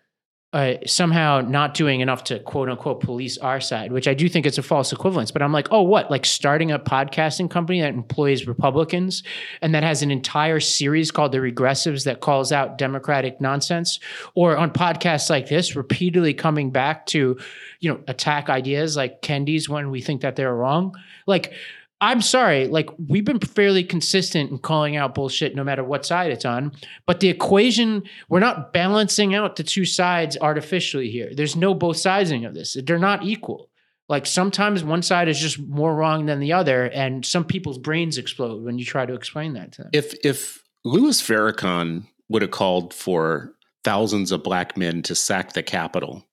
[0.54, 4.46] uh, somehow not doing enough to quote unquote police our side, which I do think
[4.46, 5.32] it's a false equivalence.
[5.32, 6.12] But I'm like, oh, what?
[6.12, 9.24] Like starting a podcasting company that employs Republicans
[9.64, 14.00] and that has an entire series called The Regressives that calls out Democratic nonsense,
[14.36, 17.38] or on podcasts like this, repeatedly coming back to,
[17.80, 20.96] you know, attack ideas like Kendi's when we think that they're wrong.
[21.26, 21.54] Like,
[22.04, 26.32] I'm sorry, like we've been fairly consistent in calling out bullshit no matter what side
[26.32, 26.74] it's on.
[27.06, 31.32] But the equation, we're not balancing out the two sides artificially here.
[31.34, 32.76] There's no both sidesing of this.
[32.86, 33.70] They're not equal.
[34.10, 38.18] Like sometimes one side is just more wrong than the other, and some people's brains
[38.18, 39.92] explode when you try to explain that to them.
[39.94, 43.54] If if Louis Farrakhan would have called for
[43.86, 46.26] thousands of black men to sack the Capitol,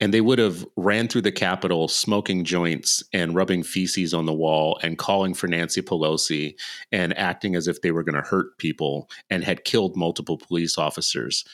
[0.00, 4.32] and they would have ran through the Capitol smoking joints and rubbing feces on the
[4.32, 6.54] wall and calling for Nancy Pelosi
[6.90, 10.78] and acting as if they were going to hurt people and had killed multiple police
[10.78, 11.44] officers.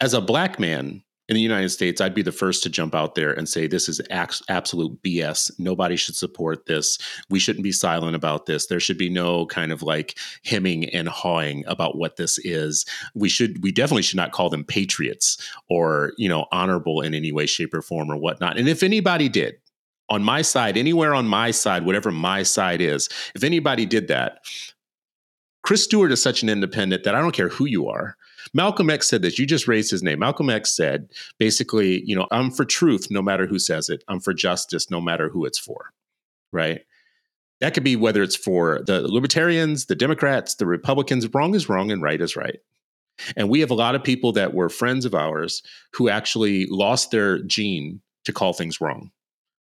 [0.00, 3.14] As a black man, in the United States, I'd be the first to jump out
[3.14, 5.52] there and say this is absolute BS.
[5.60, 6.98] Nobody should support this.
[7.30, 8.66] We shouldn't be silent about this.
[8.66, 12.84] There should be no kind of like hemming and hawing about what this is.
[13.14, 15.38] We should, we definitely should not call them patriots
[15.68, 18.58] or you know honorable in any way, shape, or form or whatnot.
[18.58, 19.54] And if anybody did,
[20.08, 24.40] on my side, anywhere on my side, whatever my side is, if anybody did that,
[25.62, 28.16] Chris Stewart is such an independent that I don't care who you are.
[28.52, 29.38] Malcolm X said this.
[29.38, 30.18] You just raised his name.
[30.18, 34.04] Malcolm X said basically, you know, I'm for truth no matter who says it.
[34.08, 35.92] I'm for justice no matter who it's for.
[36.52, 36.82] Right.
[37.60, 41.32] That could be whether it's for the libertarians, the Democrats, the Republicans.
[41.32, 42.60] Wrong is wrong and right is right.
[43.36, 47.10] And we have a lot of people that were friends of ours who actually lost
[47.10, 49.10] their gene to call things wrong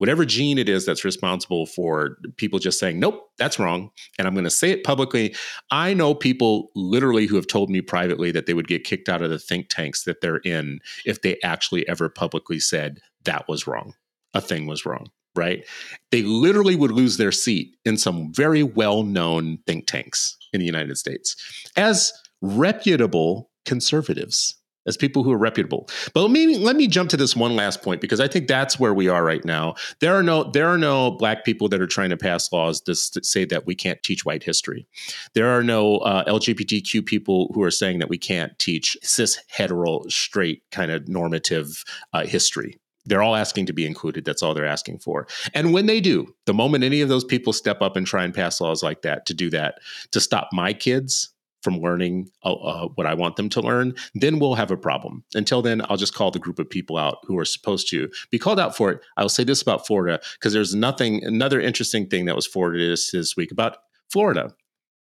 [0.00, 3.90] whatever gene it is that's responsible for people just saying, nope, that's wrong.
[4.18, 5.36] And I'm going to say it publicly.
[5.70, 9.20] I know people literally who have told me privately that they would get kicked out
[9.20, 13.66] of the think tanks that they're in if they actually ever publicly said that was
[13.66, 13.92] wrong,
[14.32, 15.10] a thing was wrong.
[15.36, 15.66] Right?
[16.10, 20.66] They literally would lose their seat in some very well known think tanks in the
[20.66, 21.36] United States
[21.76, 24.56] as reputable conservatives
[24.90, 25.88] as people who are reputable.
[26.12, 28.78] But let me let me jump to this one last point because I think that's
[28.78, 29.76] where we are right now.
[30.00, 32.94] There are no there are no black people that are trying to pass laws to,
[32.94, 34.86] say that we can't teach white history.
[35.34, 40.02] There are no uh, LGBTQ people who are saying that we can't teach cis hetero
[40.08, 42.78] straight kind of normative uh, history.
[43.06, 44.24] They're all asking to be included.
[44.24, 45.26] That's all they're asking for.
[45.54, 48.34] And when they do, the moment any of those people step up and try and
[48.34, 49.78] pass laws like that to do that,
[50.10, 51.30] to stop my kids
[51.62, 55.24] from learning uh, uh, what I want them to learn, then we'll have a problem.
[55.34, 58.38] Until then, I'll just call the group of people out who are supposed to be
[58.38, 59.00] called out for it.
[59.16, 63.10] I'll say this about Florida because there's nothing, another interesting thing that was forwarded this,
[63.10, 63.78] this week about
[64.10, 64.52] Florida.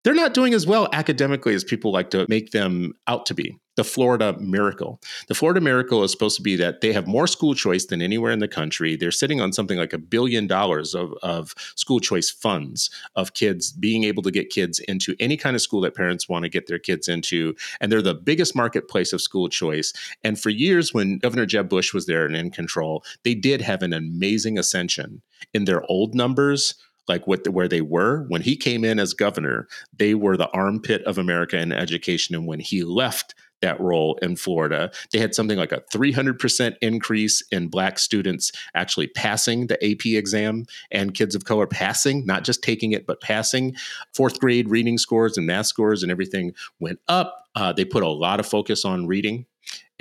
[0.04, 3.58] They're not doing as well academically as people like to make them out to be
[3.76, 5.00] the Florida miracle.
[5.28, 8.32] The Florida miracle is supposed to be that they have more school choice than anywhere
[8.32, 8.96] in the country.
[8.96, 13.72] They're sitting on something like a billion dollars of, of school choice funds of kids
[13.72, 16.68] being able to get kids into any kind of school that parents want to get
[16.68, 17.56] their kids into.
[17.82, 19.94] And they're the biggest marketplace of school choice.
[20.24, 23.82] And for years, when Governor Jeb Bush was there and in control, they did have
[23.82, 25.22] an amazing ascension
[25.54, 26.76] in their old numbers
[27.08, 30.50] like what the, where they were when he came in as governor they were the
[30.50, 34.92] armpit of america in education and when he left that role in Florida.
[35.12, 40.66] They had something like a 300% increase in Black students actually passing the AP exam
[40.92, 43.76] and kids of color passing, not just taking it, but passing.
[44.14, 47.48] Fourth grade reading scores and math scores and everything went up.
[47.56, 49.46] Uh, they put a lot of focus on reading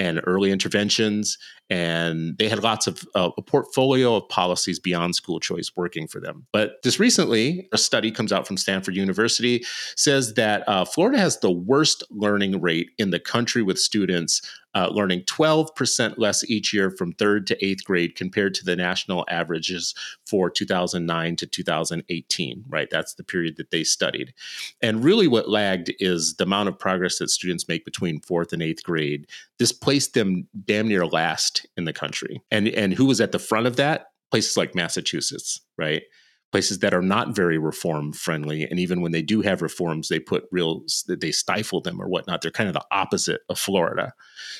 [0.02, 1.38] and early interventions.
[1.70, 6.18] And they had lots of uh, a portfolio of policies beyond school choice working for
[6.18, 6.44] them.
[6.52, 9.64] But just recently, a study comes out from Stanford University
[9.96, 14.42] says that uh, Florida has the worst learning rate in the country with students
[14.74, 19.24] uh, learning 12% less each year from third to eighth grade compared to the national
[19.28, 19.94] averages
[20.26, 22.88] for 2009 to 2018, right?
[22.90, 24.32] That's the period that they studied.
[24.80, 28.62] And really, what lagged is the amount of progress that students make between fourth and
[28.62, 29.26] eighth grade.
[29.58, 32.40] This placed them damn near last in the country.
[32.50, 34.06] And, and who was at the front of that?
[34.30, 36.04] Places like Massachusetts, right?
[36.50, 40.20] places that are not very reform friendly and even when they do have reforms they
[40.20, 44.12] put real they stifle them or whatnot they're kind of the opposite of florida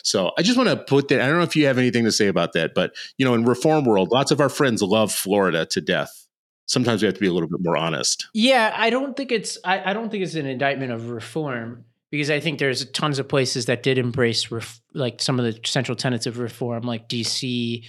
[0.02, 2.10] so i just want to put that i don't know if you have anything to
[2.10, 5.66] say about that but you know in reform world lots of our friends love florida
[5.66, 6.26] to death
[6.64, 9.58] sometimes we have to be a little bit more honest yeah i don't think it's
[9.62, 13.28] i, I don't think it's an indictment of reform because i think there's tons of
[13.28, 17.84] places that did embrace ref, like some of the central tenets of reform like dc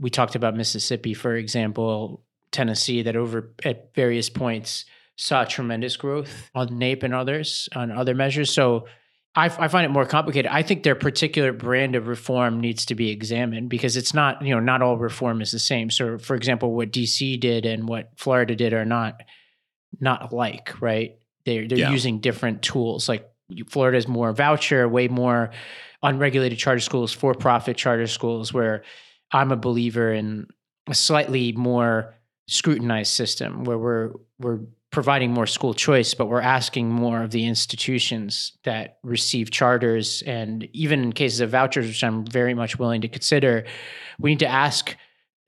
[0.00, 6.50] we talked about mississippi for example Tennessee that over at various points saw tremendous growth
[6.54, 8.50] on NAEP and others on other measures.
[8.50, 8.86] So
[9.34, 10.50] I, I, find it more complicated.
[10.50, 14.54] I think their particular brand of reform needs to be examined because it's not, you
[14.54, 15.90] know, not all reform is the same.
[15.90, 19.20] So, for example, what DC did and what Florida did are not
[20.00, 21.16] not alike, right?
[21.44, 21.90] They're they're yeah.
[21.90, 23.08] using different tools.
[23.08, 23.28] Like
[23.68, 25.50] Florida is more voucher, way more
[26.02, 28.52] unregulated charter schools, for profit charter schools.
[28.52, 28.82] Where
[29.32, 30.46] I'm a believer in
[30.88, 32.14] a slightly more
[32.46, 34.60] scrutinized system where we're we're
[34.94, 40.68] providing more school choice, but we're asking more of the institutions that receive charters and
[40.72, 43.64] even in cases of vouchers, which I'm very much willing to consider,
[44.20, 44.96] we need to ask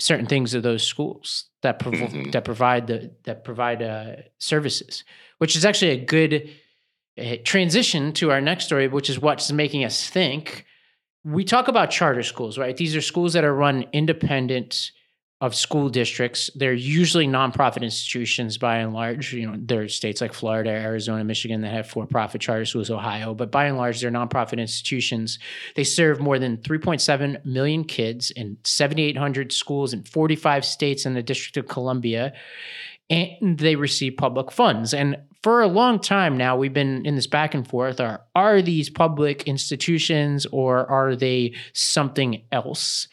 [0.01, 2.31] certain things of those schools that prov- mm-hmm.
[2.31, 5.05] that provide the that provide uh, services,
[5.39, 6.51] which is actually a good
[7.17, 10.67] Eh, transition to our next story, which is what's making us think.
[11.25, 12.77] We talk about charter schools, right?
[12.77, 14.93] These are schools that are run independent
[15.41, 16.51] of school districts.
[16.55, 19.33] They're usually nonprofit institutions by and large.
[19.35, 23.35] You know, there are states like Florida, Arizona, Michigan that have for-profit charter schools, Ohio,
[23.35, 25.39] but by and large, they're nonprofit institutions.
[25.75, 31.23] They serve more than 3.7 million kids in 7,800 schools in 45 states and the
[31.23, 32.33] District of Columbia,
[33.11, 34.95] and they receive public funds.
[34.95, 38.01] And for a long time now, we've been in this back and forth.
[38.01, 43.07] Are are these public institutions or are they something else?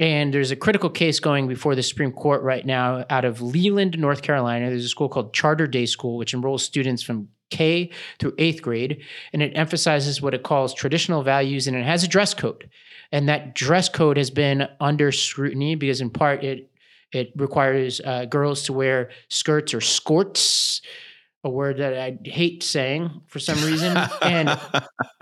[0.00, 3.96] And there's a critical case going before the Supreme Court right now out of Leland,
[4.00, 4.68] North Carolina.
[4.68, 9.04] There's a school called Charter Day School, which enrolls students from K through eighth grade.
[9.32, 12.68] And it emphasizes what it calls traditional values and it has a dress code.
[13.12, 16.68] And that dress code has been under scrutiny because, in part, it
[17.12, 20.80] it requires uh, girls to wear skirts or skirts,
[21.44, 23.96] a word that I hate saying for some reason.
[24.22, 24.60] and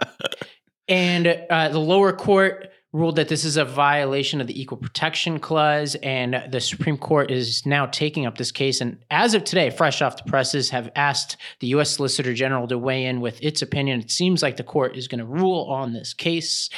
[0.89, 5.39] and uh, the lower court ruled that this is a violation of the Equal Protection
[5.39, 8.81] Clause, and the Supreme Court is now taking up this case.
[8.81, 11.91] And as of today, fresh off the presses, have asked the U.S.
[11.91, 14.01] Solicitor General to weigh in with its opinion.
[14.01, 16.71] It seems like the court is going to rule on this case.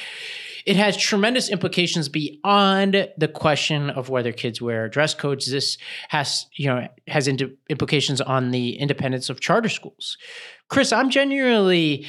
[0.66, 5.50] It has tremendous implications beyond the question of whether kids wear dress codes.
[5.50, 10.18] This has, you know, has implications on the independence of charter schools.
[10.68, 12.06] Chris, I'm genuinely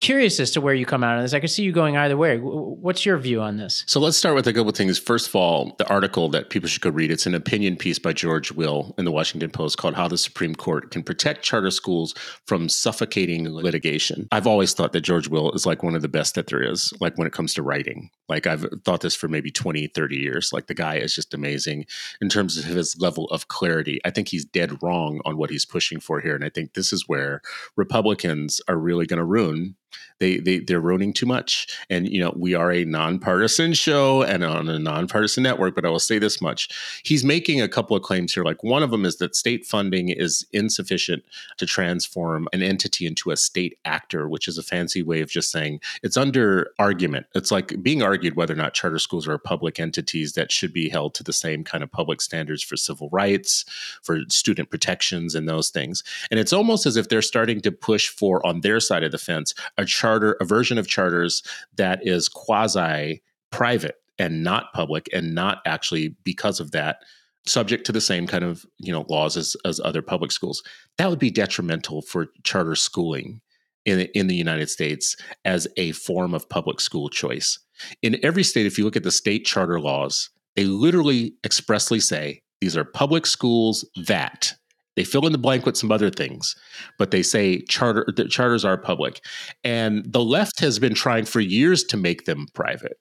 [0.00, 1.34] curious as to where you come out on this.
[1.34, 2.38] I can see you going either way.
[2.38, 3.84] What's your view on this?
[3.86, 4.98] So let's start with a couple of things.
[4.98, 7.10] First of all, the article that people should go read.
[7.10, 10.54] It's an opinion piece by George Will in the Washington Post called "How the Supreme
[10.54, 12.14] Court Can Protect Charter Schools
[12.46, 16.34] from Suffocating Litigation." I've always thought that George Will is like one of the best
[16.36, 16.92] that there is.
[17.00, 20.52] Like when it comes to writing, like I've thought this for maybe 20, 30 years.
[20.52, 21.86] Like the guy is just amazing
[22.20, 24.00] in terms of his level of clarity.
[24.04, 26.92] I think he's dead wrong on what he's pushing for here, and I think this
[26.92, 27.42] is where
[27.76, 29.74] Republicans are really going to ruin
[30.18, 31.66] they they they're ruining too much.
[31.90, 35.90] And you know, we are a nonpartisan show and on a nonpartisan network, but I
[35.90, 36.68] will say this much.
[37.04, 38.44] He's making a couple of claims here.
[38.44, 41.24] Like one of them is that state funding is insufficient
[41.58, 45.50] to transform an entity into a state actor, which is a fancy way of just
[45.50, 47.26] saying it's under argument.
[47.34, 50.88] It's like being argued whether or not charter schools are public entities that should be
[50.88, 53.64] held to the same kind of public standards for civil rights,
[54.02, 56.02] for student protections and those things.
[56.30, 59.18] And it's almost as if they're starting to push for on their side of the
[59.18, 61.42] fence a charter, a version of charters
[61.76, 66.98] that is quasi private and not public and not actually because of that
[67.46, 70.62] subject to the same kind of you know laws as, as other public schools.
[70.98, 73.40] That would be detrimental for charter schooling
[73.86, 77.58] in, in the united states as a form of public school choice.
[78.02, 82.42] In every state if you look at the state charter laws they literally expressly say
[82.60, 84.54] these are public schools that
[84.98, 86.56] They fill in the blank with some other things,
[86.98, 89.24] but they say charter charters are public.
[89.62, 92.96] And the left has been trying for years to make them private.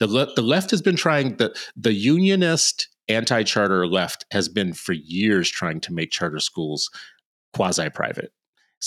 [0.00, 4.94] The, le- the left has been trying the the unionist anti-charter left has been for
[4.94, 6.88] years trying to make charter schools
[7.52, 8.32] quasi private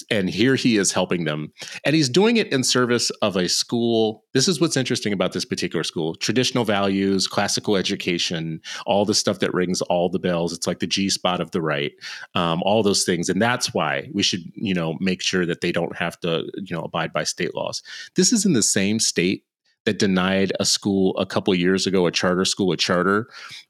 [0.10, 1.52] and here he is helping them.
[1.84, 4.24] And he's doing it in service of a school.
[4.34, 6.16] This is what's interesting about this particular school.
[6.16, 10.54] Traditional values classical education all the stuff that rings all the bells.
[10.54, 11.92] It's like the g spot of the right
[12.34, 13.30] um, all those things.
[13.30, 16.76] And that's why we should you know make sure that they don't have to you
[16.76, 17.82] know abide by state laws.
[18.16, 19.44] This is in the same state
[19.86, 23.28] that denied a school a couple years ago, a charter school, a charter,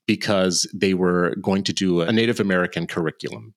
[0.08, 3.54] because they were going to do a Native American curriculum.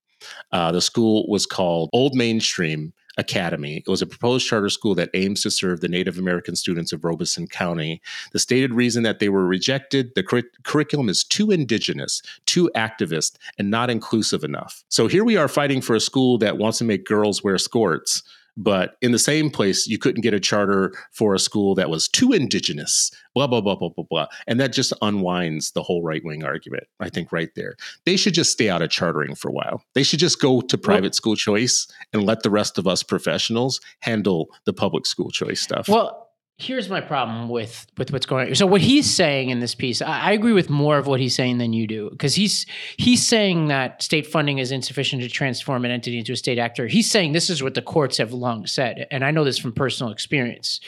[0.53, 3.79] Uh, the school was called Old Main STREAM Academy.
[3.79, 7.05] It was a proposed charter school that aims to serve the Native American students of
[7.05, 8.01] Robeson County.
[8.33, 13.37] The stated reason that they were rejected the cur- curriculum is too indigenous, too activist,
[13.59, 14.85] and not inclusive enough.
[14.89, 18.23] So here we are fighting for a school that wants to make girls wear skirts
[18.59, 22.09] but in the same place, you couldn't get a charter for a school that was
[22.09, 24.27] too indigenous, blah, blah, blah, blah, blah, blah.
[24.49, 27.77] And that just unwinds the whole right wing argument, I think, right there.
[28.05, 29.85] They should just stay out of chartering for a while.
[29.95, 33.05] They should just go to private well, school choice and let the rest of us
[33.05, 35.89] professionals handle the public school choice stuff.
[35.89, 36.28] Well,
[36.59, 38.55] here's my problem with with what's going on.
[38.55, 41.35] So what he's saying in this piece, I, I agree with more of what he's
[41.35, 45.85] saying than you do, because he's he's saying that state funding is insufficient to transform
[45.85, 46.87] an entity into a state actor.
[46.87, 49.73] He's saying this is what the courts have long said, and I know this from
[49.73, 50.81] personal experience.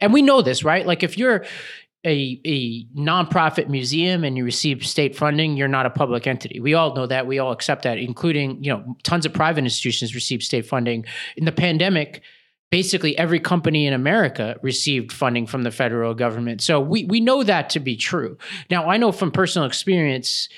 [0.00, 0.86] And we know this, right?
[0.86, 1.44] Like if you're
[2.06, 6.60] a, a nonprofit museum and you receive state funding, you're not a public entity.
[6.60, 7.26] We all know that.
[7.26, 11.04] We all accept that, including, you know, tons of private institutions receive state funding.
[11.36, 12.22] In the pandemic,
[12.70, 16.60] basically every company in America received funding from the federal government.
[16.60, 18.36] So we we know that to be true.
[18.70, 20.48] Now I know from personal experience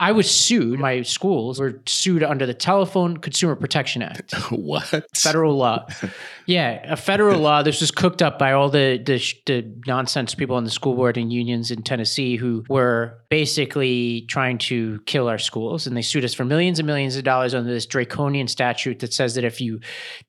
[0.00, 0.80] I was sued.
[0.80, 4.32] My schools were sued under the Telephone Consumer Protection Act.
[4.50, 5.04] what?
[5.14, 5.86] Federal law.
[6.46, 7.62] yeah, a federal law.
[7.62, 11.16] This was cooked up by all the, the, the nonsense people on the school board
[11.16, 16.24] and unions in Tennessee who were basically trying to kill our schools, and they sued
[16.24, 19.60] us for millions and millions of dollars under this draconian statute that says that if
[19.60, 19.78] you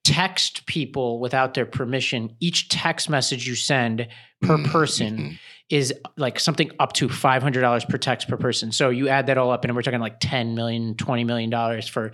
[0.04, 4.08] text people without their permission, each text message you send
[4.42, 4.72] per mm-hmm.
[4.72, 5.40] person.
[5.70, 8.72] Is like something up to $500 per text per person.
[8.72, 11.88] So you add that all up and we're talking like 10 million, 20 million dollars
[11.88, 12.12] for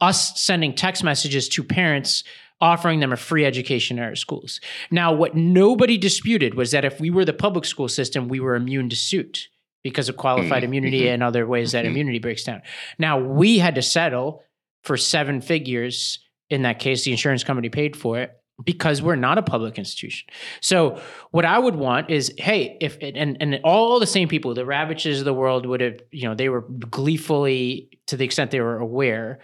[0.00, 2.24] us sending text messages to parents
[2.60, 4.60] offering them a free education in our schools.
[4.90, 8.56] Now, what nobody disputed was that if we were the public school system, we were
[8.56, 9.48] immune to suit
[9.82, 10.64] because of qualified mm-hmm.
[10.64, 11.14] immunity mm-hmm.
[11.14, 11.92] and other ways that mm-hmm.
[11.92, 12.62] immunity breaks down.
[12.98, 14.42] Now, we had to settle
[14.82, 16.18] for seven figures
[16.50, 17.04] in that case.
[17.04, 20.28] The insurance company paid for it because we're not a public institution.
[20.60, 21.00] So
[21.30, 25.20] what I would want is, hey, if and and all the same people, the Ravitches
[25.20, 28.78] of the world would have, you know, they were gleefully to the extent they were
[28.78, 29.38] aware.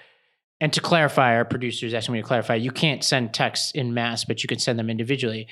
[0.61, 4.25] And to clarify, our producers asking me to clarify, you can't send texts in mass,
[4.25, 5.49] but you can send them individually.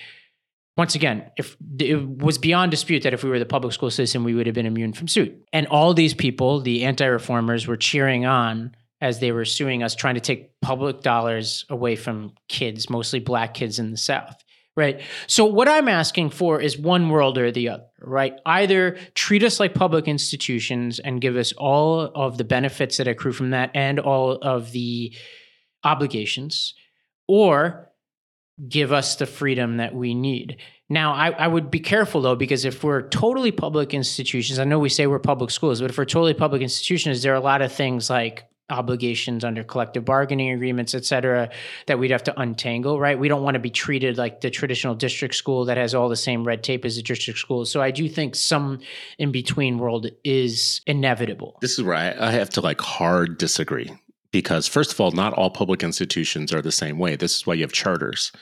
[0.77, 4.25] Once again, if it was beyond dispute that if we were the public school system,
[4.25, 5.45] we would have been immune from suit.
[5.53, 10.15] And all these people, the anti-reformers, were cheering on as they were suing us, trying
[10.15, 14.43] to take public dollars away from kids, mostly black kids in the South.
[14.75, 15.03] Right.
[15.27, 18.41] So, what I'm asking for is one world or the other, right?
[18.47, 23.33] Either treat us like public institutions and give us all of the benefits that accrue
[23.33, 25.15] from that and all of the
[25.85, 26.73] obligations,
[27.29, 27.91] or
[28.67, 30.57] give us the freedom that we need.
[30.89, 34.79] Now, I, I, would be careful though, because if we're totally public institutions, I know
[34.79, 37.61] we say we're public schools, but if we're totally public institutions, there are a lot
[37.61, 41.51] of things like obligations under collective bargaining agreements, et cetera,
[41.87, 43.19] that we'd have to untangle, right?
[43.19, 46.17] We don't want to be treated like the traditional district school that has all the
[46.17, 47.65] same red tape as the district school.
[47.67, 48.79] So I do think some
[49.19, 51.59] in between world is inevitable.
[51.61, 53.91] This is where I, I have to like hard disagree
[54.31, 57.17] because, first of all, not all public institutions are the same way.
[57.17, 58.33] This is why you have charters.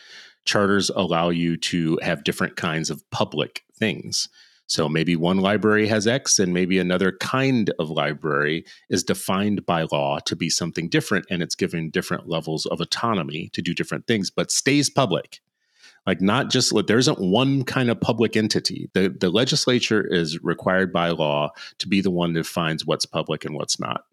[0.44, 4.28] Charters allow you to have different kinds of public things.
[4.70, 9.82] So maybe one library has X and maybe another kind of library is defined by
[9.90, 14.06] law to be something different and it's given different levels of autonomy to do different
[14.06, 15.40] things, but stays public.
[16.06, 18.88] Like not just there isn't one kind of public entity.
[18.94, 23.44] The the legislature is required by law to be the one that defines what's public
[23.44, 24.04] and what's not.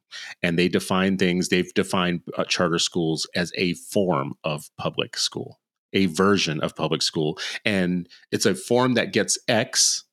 [0.42, 5.60] And they define things, they've defined uh, charter schools as a form of public school,
[5.94, 7.38] a version of public school.
[7.64, 10.04] And it's a form that gets X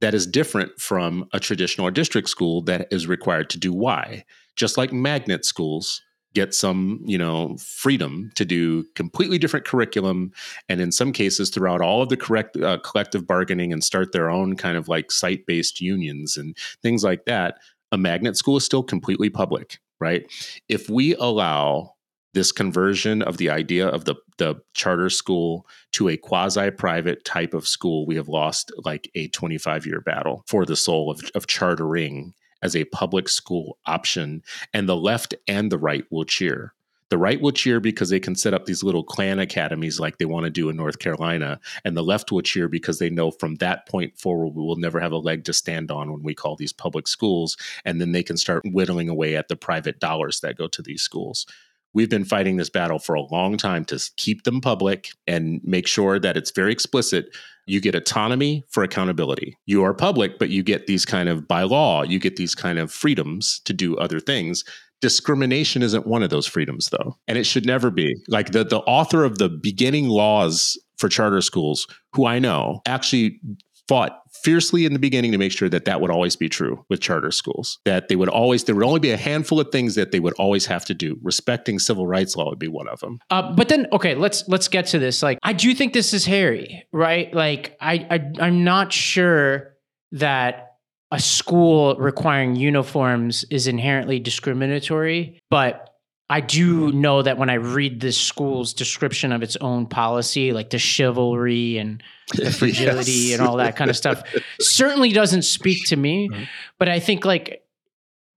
[0.00, 4.24] that is different from a traditional or district school that is required to do Y.
[4.56, 6.02] Just like magnet schools
[6.34, 10.30] get some, you know, freedom to do completely different curriculum,
[10.68, 14.30] and in some cases, throughout all of the correct uh, collective bargaining and start their
[14.30, 17.58] own kind of like site-based unions and things like that.
[17.92, 19.78] A magnet school is still completely public.
[20.00, 20.30] right?
[20.68, 21.94] If we allow
[22.34, 27.54] this conversion of the idea of the the charter school to a quasi private type
[27.54, 31.46] of school, we have lost like a 25 year battle for the soul of, of
[31.46, 34.42] chartering as a public school option.
[34.72, 36.72] And the left and the right will cheer.
[37.10, 40.26] The right will cheer because they can set up these little Klan academies like they
[40.26, 41.58] want to do in North Carolina.
[41.82, 45.00] And the left will cheer because they know from that point forward, we will never
[45.00, 47.56] have a leg to stand on when we call these public schools.
[47.86, 51.00] And then they can start whittling away at the private dollars that go to these
[51.00, 51.46] schools.
[51.94, 55.86] We've been fighting this battle for a long time to keep them public and make
[55.86, 57.34] sure that it's very explicit.
[57.66, 59.56] You get autonomy for accountability.
[59.66, 62.78] You are public, but you get these kind of, by law, you get these kind
[62.78, 64.64] of freedoms to do other things.
[65.00, 68.14] Discrimination isn't one of those freedoms, though, and it should never be.
[68.26, 73.40] Like the, the author of the beginning laws for charter schools, who I know, actually
[73.88, 77.00] fought fiercely in the beginning to make sure that that would always be true with
[77.00, 80.12] charter schools that they would always there would only be a handful of things that
[80.12, 81.18] they would always have to do.
[81.22, 83.18] Respecting civil rights law would be one of them.
[83.30, 85.22] Uh, but then okay let's let's get to this.
[85.22, 87.32] Like i do think this is hairy right?
[87.32, 89.76] Like I, I i'm not sure
[90.12, 90.76] that
[91.10, 95.87] a school requiring uniforms is inherently discriminatory but
[96.30, 100.70] I do know that when I read this school's description of its own policy, like
[100.70, 102.02] the chivalry and
[102.34, 103.38] the fragility yes.
[103.38, 104.22] and all that kind of stuff,
[104.60, 106.28] certainly doesn't speak to me.
[106.28, 106.44] Mm-hmm.
[106.78, 107.64] But I think like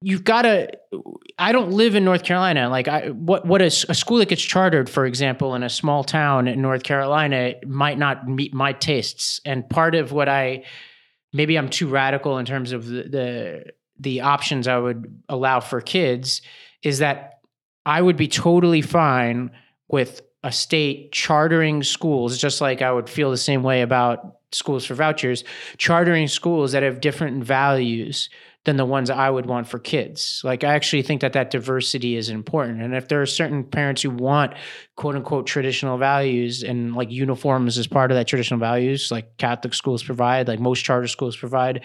[0.01, 0.69] you've got to.
[1.37, 2.69] I don't live in North Carolina.
[2.69, 6.03] Like I, what what a, a school that gets chartered, for example, in a small
[6.05, 9.41] town in North Carolina, might not meet my tastes.
[9.43, 10.63] And part of what I
[11.33, 13.65] maybe I'm too radical in terms of the, the,
[13.99, 16.41] the options I would allow for kids
[16.83, 17.40] is that
[17.85, 19.51] I would be totally fine
[19.87, 24.85] with a state chartering schools, just like I would feel the same way about schools
[24.85, 25.43] for vouchers,
[25.77, 28.29] chartering schools that have different values
[28.65, 30.41] than the ones I would want for kids.
[30.43, 32.81] Like, I actually think that that diversity is important.
[32.81, 34.53] And if there are certain parents who want
[34.95, 39.73] quote unquote traditional values and like uniforms as part of that traditional values, like Catholic
[39.73, 41.81] schools provide, like most charter schools provide,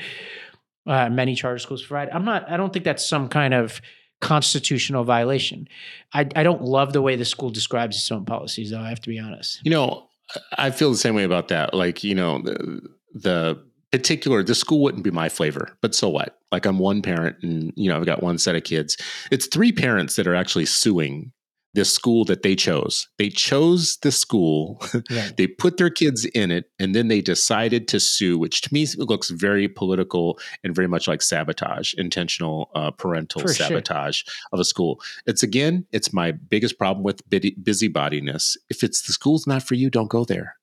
[0.86, 3.80] uh, many charter schools provide, I'm not, I don't think that's some kind of
[4.20, 5.68] constitutional violation.
[6.12, 8.80] I, I don't love the way the school describes its own policies, though.
[8.80, 9.60] I have to be honest.
[9.64, 10.08] You know,
[10.56, 11.74] I feel the same way about that.
[11.74, 12.80] Like, you know, the,
[13.14, 13.62] the
[13.92, 16.38] particular, the school wouldn't be my flavor, but so what?
[16.50, 18.96] Like, I'm one parent and, you know, I've got one set of kids.
[19.30, 21.32] It's three parents that are actually suing
[21.76, 23.06] this school that they chose.
[23.18, 24.82] They chose the school,
[25.36, 28.86] they put their kids in it, and then they decided to sue, which to me
[28.96, 34.34] looks very political and very much like sabotage, intentional uh, parental For sabotage sure.
[34.52, 35.00] of a school.
[35.26, 38.56] It's again, it's my biggest problem with busybodiness.
[38.70, 40.56] If it's the school's not for you, don't go there.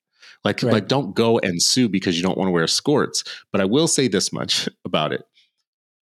[0.43, 0.73] Like, right.
[0.73, 3.23] like don't go and sue because you don't want to wear skirts.
[3.51, 5.23] But I will say this much about it.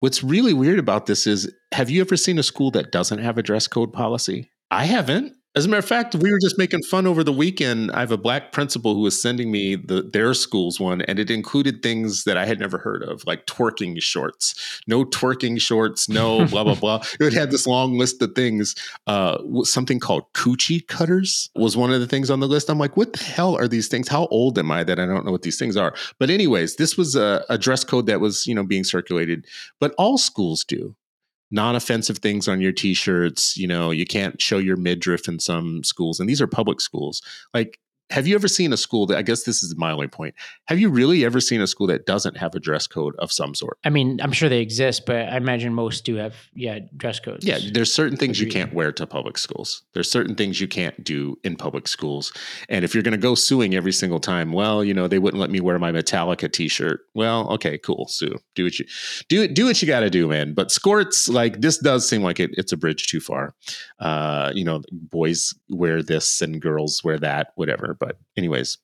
[0.00, 3.38] What's really weird about this is have you ever seen a school that doesn't have
[3.38, 4.50] a dress code policy?
[4.74, 5.36] I haven't.
[5.54, 7.92] As a matter of fact, we were just making fun over the weekend.
[7.92, 11.30] I have a black principal who was sending me the their school's one, and it
[11.30, 14.82] included things that I had never heard of, like twerking shorts.
[14.88, 16.08] No twerking shorts.
[16.08, 17.04] No blah blah blah.
[17.20, 18.74] It had this long list of things.
[19.06, 22.68] Uh, something called coochie cutters was one of the things on the list.
[22.68, 24.08] I'm like, what the hell are these things?
[24.08, 25.94] How old am I that I don't know what these things are?
[26.18, 29.46] But anyways, this was a, a dress code that was you know being circulated,
[29.78, 30.96] but all schools do
[31.54, 36.20] non-offensive things on your t-shirts you know you can't show your midriff in some schools
[36.20, 37.22] and these are public schools.
[37.52, 37.78] Like
[38.10, 40.34] have you ever seen a school that I guess this is my only point?
[40.66, 43.54] Have you really ever seen a school that doesn't have a dress code of some
[43.54, 43.78] sort?
[43.84, 47.46] I mean, I'm sure they exist, but I imagine most do have yeah dress codes.
[47.46, 48.54] Yeah, there's certain things Agreed.
[48.54, 49.82] you can't wear to public schools.
[49.94, 52.32] There's certain things you can't do in public schools.
[52.68, 55.40] And if you're going to go suing every single time, well, you know, they wouldn't
[55.40, 57.00] let me wear my Metallica t-shirt.
[57.14, 58.36] Well, okay, cool, sue.
[58.54, 58.84] Do what you
[59.28, 60.52] do do what you got to do, man.
[60.52, 63.54] But skirts like this does seem like it, it's a bridge too far.
[63.98, 68.78] Uh, you know, boys wear this and girls wear that, whatever but anyways,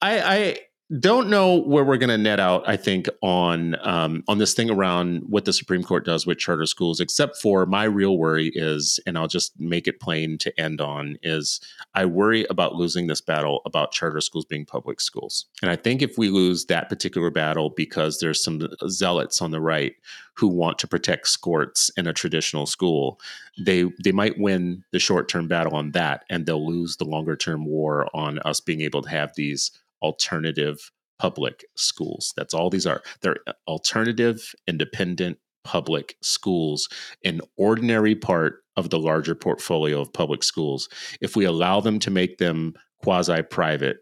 [0.00, 0.58] I, I
[0.98, 2.68] don't know where we're going to net out.
[2.68, 6.66] I think on um, on this thing around what the Supreme Court does with charter
[6.66, 10.80] schools, except for my real worry is, and I'll just make it plain to end
[10.80, 11.60] on, is
[11.94, 15.46] I worry about losing this battle about charter schools being public schools.
[15.62, 19.60] And I think if we lose that particular battle because there's some zealots on the
[19.60, 19.94] right
[20.34, 23.20] who want to protect skirts in a traditional school,
[23.58, 27.36] they they might win the short term battle on that, and they'll lose the longer
[27.36, 29.70] term war on us being able to have these
[30.02, 32.32] alternative public schools.
[32.36, 33.02] That's all these are.
[33.20, 36.88] They're uh, alternative, independent public schools,
[37.24, 40.88] an ordinary part of the larger portfolio of public schools.
[41.20, 42.72] If we allow them to make them
[43.02, 43.98] quasi private,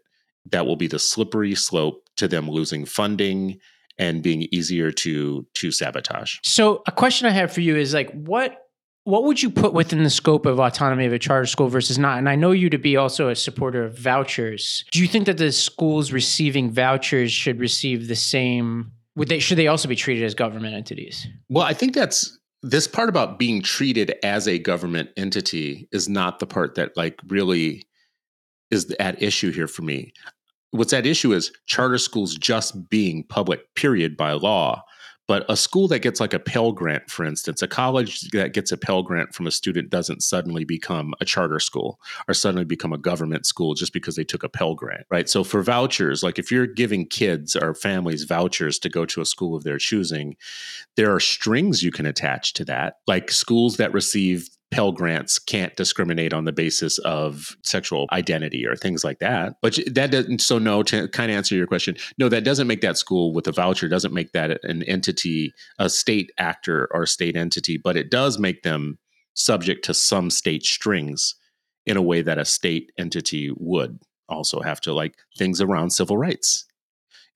[0.51, 3.59] that will be the slippery slope to them losing funding
[3.97, 6.37] and being easier to to sabotage.
[6.43, 8.57] So a question I have for you is like what
[9.09, 12.19] what would you put within the scope of autonomy of a charter school versus not?
[12.19, 14.85] And I know you to be also a supporter of vouchers.
[14.91, 18.91] Do you think that the schools receiving vouchers should receive the same?
[19.15, 21.27] Would they should they also be treated as government entities?
[21.49, 26.37] Well, I think that's this part about being treated as a government entity is not
[26.37, 27.87] the part that like really
[28.69, 30.13] is at issue here for me.
[30.71, 34.83] What's at issue is charter schools just being public, period, by law.
[35.29, 38.71] But a school that gets like a Pell Grant, for instance, a college that gets
[38.71, 42.93] a Pell Grant from a student doesn't suddenly become a charter school or suddenly become
[42.93, 45.29] a government school just because they took a Pell Grant, right?
[45.29, 49.25] So for vouchers, like if you're giving kids or families vouchers to go to a
[49.25, 50.35] school of their choosing,
[50.95, 55.75] there are strings you can attach to that, like schools that receive Pell Grants can't
[55.75, 59.55] discriminate on the basis of sexual identity or things like that.
[59.61, 62.81] But that doesn't, so no, to kind of answer your question, no, that doesn't make
[62.81, 67.35] that school with a voucher, doesn't make that an entity, a state actor or state
[67.35, 68.99] entity, but it does make them
[69.33, 71.35] subject to some state strings
[71.85, 76.17] in a way that a state entity would also have to, like things around civil
[76.17, 76.65] rights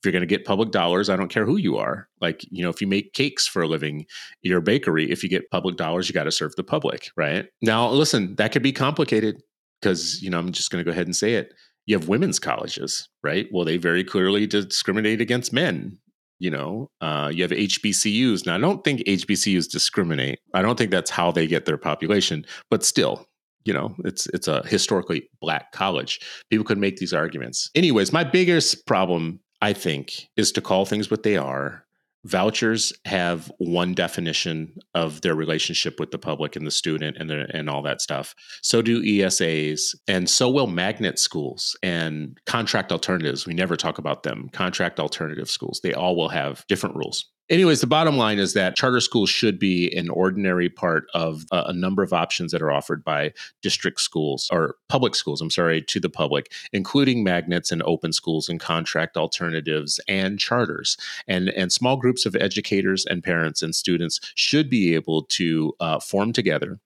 [0.04, 2.10] if you're going to get public dollars, I don't care who you are.
[2.20, 4.06] Like, you know, if you make cakes for a living,
[4.42, 7.46] your bakery, if you get public dollars, you got to serve the public, right?
[7.62, 9.42] Now, listen, that could be complicated
[9.82, 11.54] because, you know, I'm just going to go ahead and say it.
[11.86, 13.48] You have women's colleges, right?
[13.54, 16.00] Well, they very clearly discriminate against men.
[16.38, 18.46] You know, uh, you have HBCUs.
[18.46, 20.40] Now, I don't think HBCUs discriminate.
[20.54, 23.26] I don't think that's how they get their population, but still,
[23.66, 28.24] you know it's it's a historically black college people could make these arguments anyways my
[28.24, 31.86] biggest problem I think, is to call things what they are.
[32.26, 37.48] Vouchers have one definition of their relationship with the public and the student and the,
[37.56, 38.36] and all that stuff.
[38.62, 43.48] So do ESAs, and so will magnet schools and contract alternatives.
[43.48, 44.50] We never talk about them.
[44.52, 45.80] Contract alternative schools.
[45.82, 47.32] They all will have different rules.
[47.50, 51.64] Anyways, the bottom line is that charter schools should be an ordinary part of a,
[51.68, 55.82] a, number of options that are offered by district schools or public schools, I'm sorry,
[55.82, 60.96] to the public, including magnets and open schools and contract alternatives and charters.
[61.28, 66.00] And, and small groups of educators and parents and students should be able to uh,
[66.00, 66.80] form together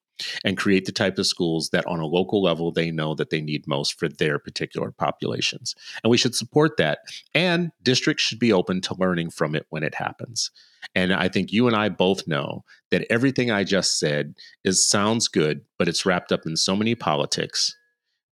[0.43, 3.41] and create the type of schools that on a local level they know that they
[3.41, 5.75] need most for their particular populations.
[6.03, 6.99] And we should support that.
[7.33, 10.51] And districts should be open to learning from it when it happens.
[10.95, 15.27] And I think you and I both know that everything I just said is sounds
[15.27, 17.75] good, but it's wrapped up in so many politics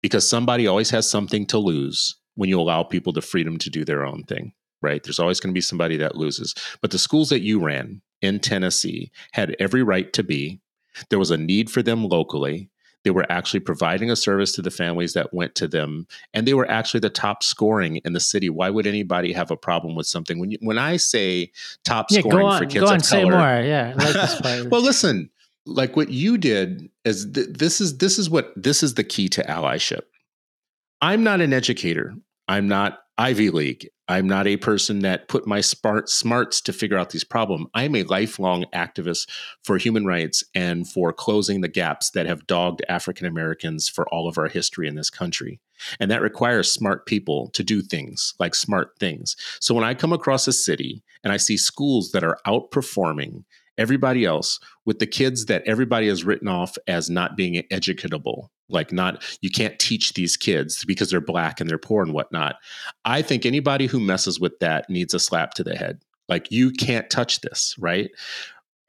[0.03, 3.85] because somebody always has something to lose when you allow people the freedom to do
[3.85, 5.03] their own thing, right?
[5.03, 6.55] There's always going to be somebody that loses.
[6.80, 10.61] But the schools that you ran in Tennessee had every right to be
[11.11, 12.68] there was a need for them locally.
[13.05, 16.55] They were actually providing a service to the families that went to them, and they
[16.55, 18.49] were actually the top scoring in the city.
[18.49, 20.38] Why would anybody have a problem with something?
[20.38, 21.51] When you, when I say
[21.84, 23.62] top yeah, scoring on, for kids go on, of say color, more.
[23.62, 25.30] Yeah, like well, listen,
[25.66, 29.28] like what you did is th- this is this is what this is the key
[29.30, 30.03] to allyship.
[31.01, 32.14] I'm not an educator.
[32.47, 33.89] I'm not Ivy League.
[34.09, 37.67] I'm not a person that put my smart smarts to figure out these problems.
[37.75, 39.29] I'm a lifelong activist
[39.63, 44.29] for human rights and for closing the gaps that have dogged African Americans for all
[44.29, 45.61] of our history in this country.
[46.01, 49.37] And that requires smart people to do things like smart things.
[49.61, 53.45] So when I come across a city and I see schools that are outperforming
[53.79, 58.49] everybody else with the kids that everybody has written off as not being educatable.
[58.68, 62.57] Like not you can't teach these kids because they're black and they're poor and whatnot.
[63.05, 66.01] I think anybody who messes with that needs a slap to the head.
[66.29, 68.11] Like you can't touch this right?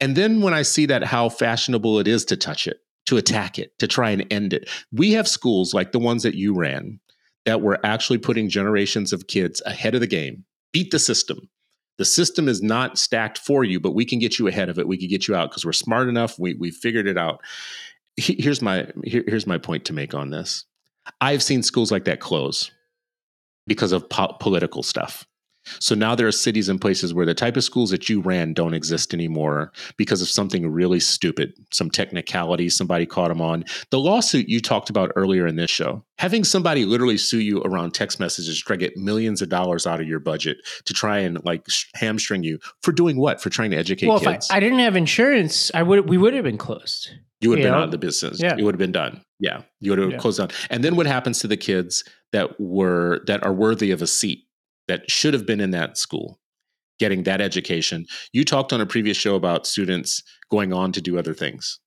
[0.00, 3.58] And then when i see that how fashionable it is to touch it to attack
[3.58, 6.98] it to try and end it we have schools like the ones that you ran
[7.44, 11.48] that were actually putting generations of kids ahead of the game beat the system
[11.98, 14.88] the system is not stacked for you, but we can get you ahead of it.
[14.88, 16.38] We can get you out because we're smart enough.
[16.38, 17.40] We we figured it out.
[18.16, 20.64] Here's my here, here's my point to make on this.
[21.20, 22.70] I've seen schools like that close
[23.66, 25.26] because of po- political stuff.
[25.80, 28.52] So now there are cities and places where the type of schools that you ran
[28.52, 33.64] don't exist anymore because of something really stupid, some technicality somebody caught them on.
[33.90, 37.92] The lawsuit you talked about earlier in this show, having somebody literally sue you around
[37.92, 41.44] text messages, try to get millions of dollars out of your budget to try and
[41.44, 43.40] like hamstring you for doing what?
[43.40, 44.46] For trying to educate well, kids.
[44.46, 47.10] If I, I didn't have insurance, I would we would have been closed.
[47.40, 47.78] You would have been know?
[47.78, 48.40] out of the business.
[48.40, 48.56] Yeah.
[48.56, 49.22] You would have been done.
[49.38, 49.62] Yeah.
[49.80, 50.18] You would have yeah.
[50.18, 50.48] closed down.
[50.70, 54.43] And then what happens to the kids that were that are worthy of a seat?
[54.88, 56.40] That should have been in that school
[56.98, 58.06] getting that education.
[58.32, 61.80] You talked on a previous show about students going on to do other things.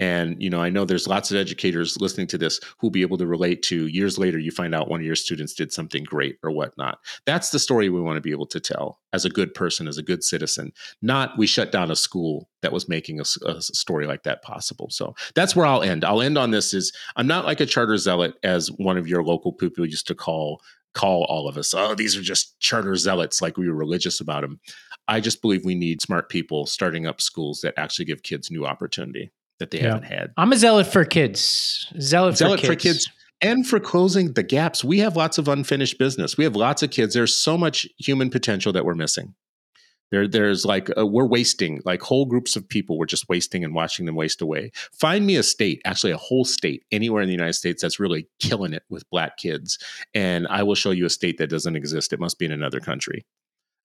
[0.00, 3.16] And, you know, I know there's lots of educators listening to this who'll be able
[3.18, 6.36] to relate to years later, you find out one of your students did something great
[6.42, 6.98] or whatnot.
[7.26, 9.96] That's the story we want to be able to tell as a good person, as
[9.96, 14.08] a good citizen, not we shut down a school that was making a, a story
[14.08, 14.88] like that possible.
[14.90, 16.04] So that's where I'll end.
[16.04, 19.22] I'll end on this is I'm not like a charter zealot as one of your
[19.22, 20.60] local people used to call
[20.94, 24.42] call all of us, oh, these are just charter zealots, like we were religious about
[24.42, 24.60] them.
[25.06, 28.64] I just believe we need smart people starting up schools that actually give kids new
[28.64, 29.88] opportunity that they yeah.
[29.88, 30.32] haven't had.
[30.36, 31.92] I'm a zealot for kids.
[32.00, 32.82] Zealot, zealot for, kids.
[32.82, 33.10] for kids.
[33.40, 36.38] And for closing the gaps, we have lots of unfinished business.
[36.38, 37.14] We have lots of kids.
[37.14, 39.34] There's so much human potential that we're missing.
[40.10, 42.98] There, there's like uh, we're wasting like whole groups of people.
[42.98, 44.70] We're just wasting and watching them waste away.
[44.92, 48.28] Find me a state, actually a whole state anywhere in the United States that's really
[48.38, 49.78] killing it with black kids,
[50.14, 52.12] and I will show you a state that doesn't exist.
[52.12, 53.24] It must be in another country.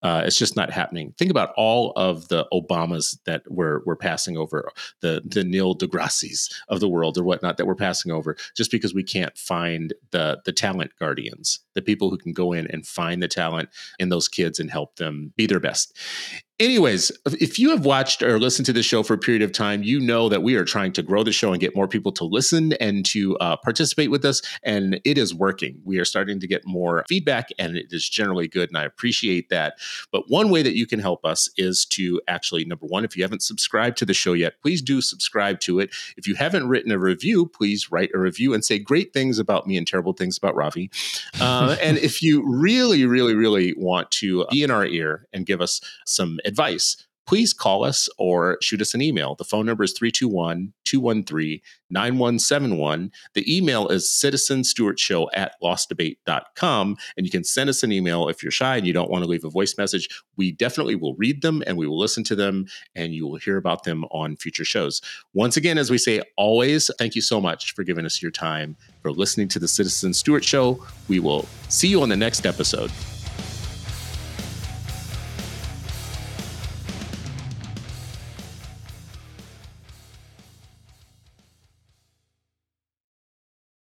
[0.01, 1.13] Uh, it's just not happening.
[1.17, 4.71] Think about all of the Obamas that we're, we're passing over,
[5.01, 8.93] the, the Neil deGrasse's of the world or whatnot that we're passing over, just because
[8.93, 13.21] we can't find the, the talent guardians, the people who can go in and find
[13.21, 13.69] the talent
[13.99, 15.97] in those kids and help them be their best
[16.59, 19.83] anyways, if you have watched or listened to the show for a period of time,
[19.83, 22.23] you know that we are trying to grow the show and get more people to
[22.23, 24.41] listen and to uh, participate with us.
[24.63, 25.79] And it is working.
[25.83, 28.69] We are starting to get more feedback, and it is generally good.
[28.69, 29.79] And I appreciate that.
[30.11, 33.23] But one way that you can help us is to actually, number one, if you
[33.23, 35.91] haven't subscribed to the show yet, please do subscribe to it.
[36.17, 39.67] If you haven't written a review, please write a review and say great things about
[39.67, 40.91] me and terrible things about Ravi.
[41.39, 45.61] Uh, and if you really, really, really want to be in our ear and give
[45.61, 49.35] us some advice, please call us or shoot us an email.
[49.35, 53.11] The phone number is 321 213 9171.
[53.35, 56.97] The email is citizenstewartshow at lostdebate.com.
[57.15, 59.29] And you can send us an email if you're shy and you don't want to
[59.29, 60.09] leave a voice message.
[60.37, 63.57] We definitely will read them and we will listen to them and you will hear
[63.57, 64.99] about them on future shows.
[65.35, 68.75] Once again, as we say always, thank you so much for giving us your time,
[69.03, 70.83] for listening to the Citizen Stewart Show.
[71.07, 72.89] We will see you on the next episode.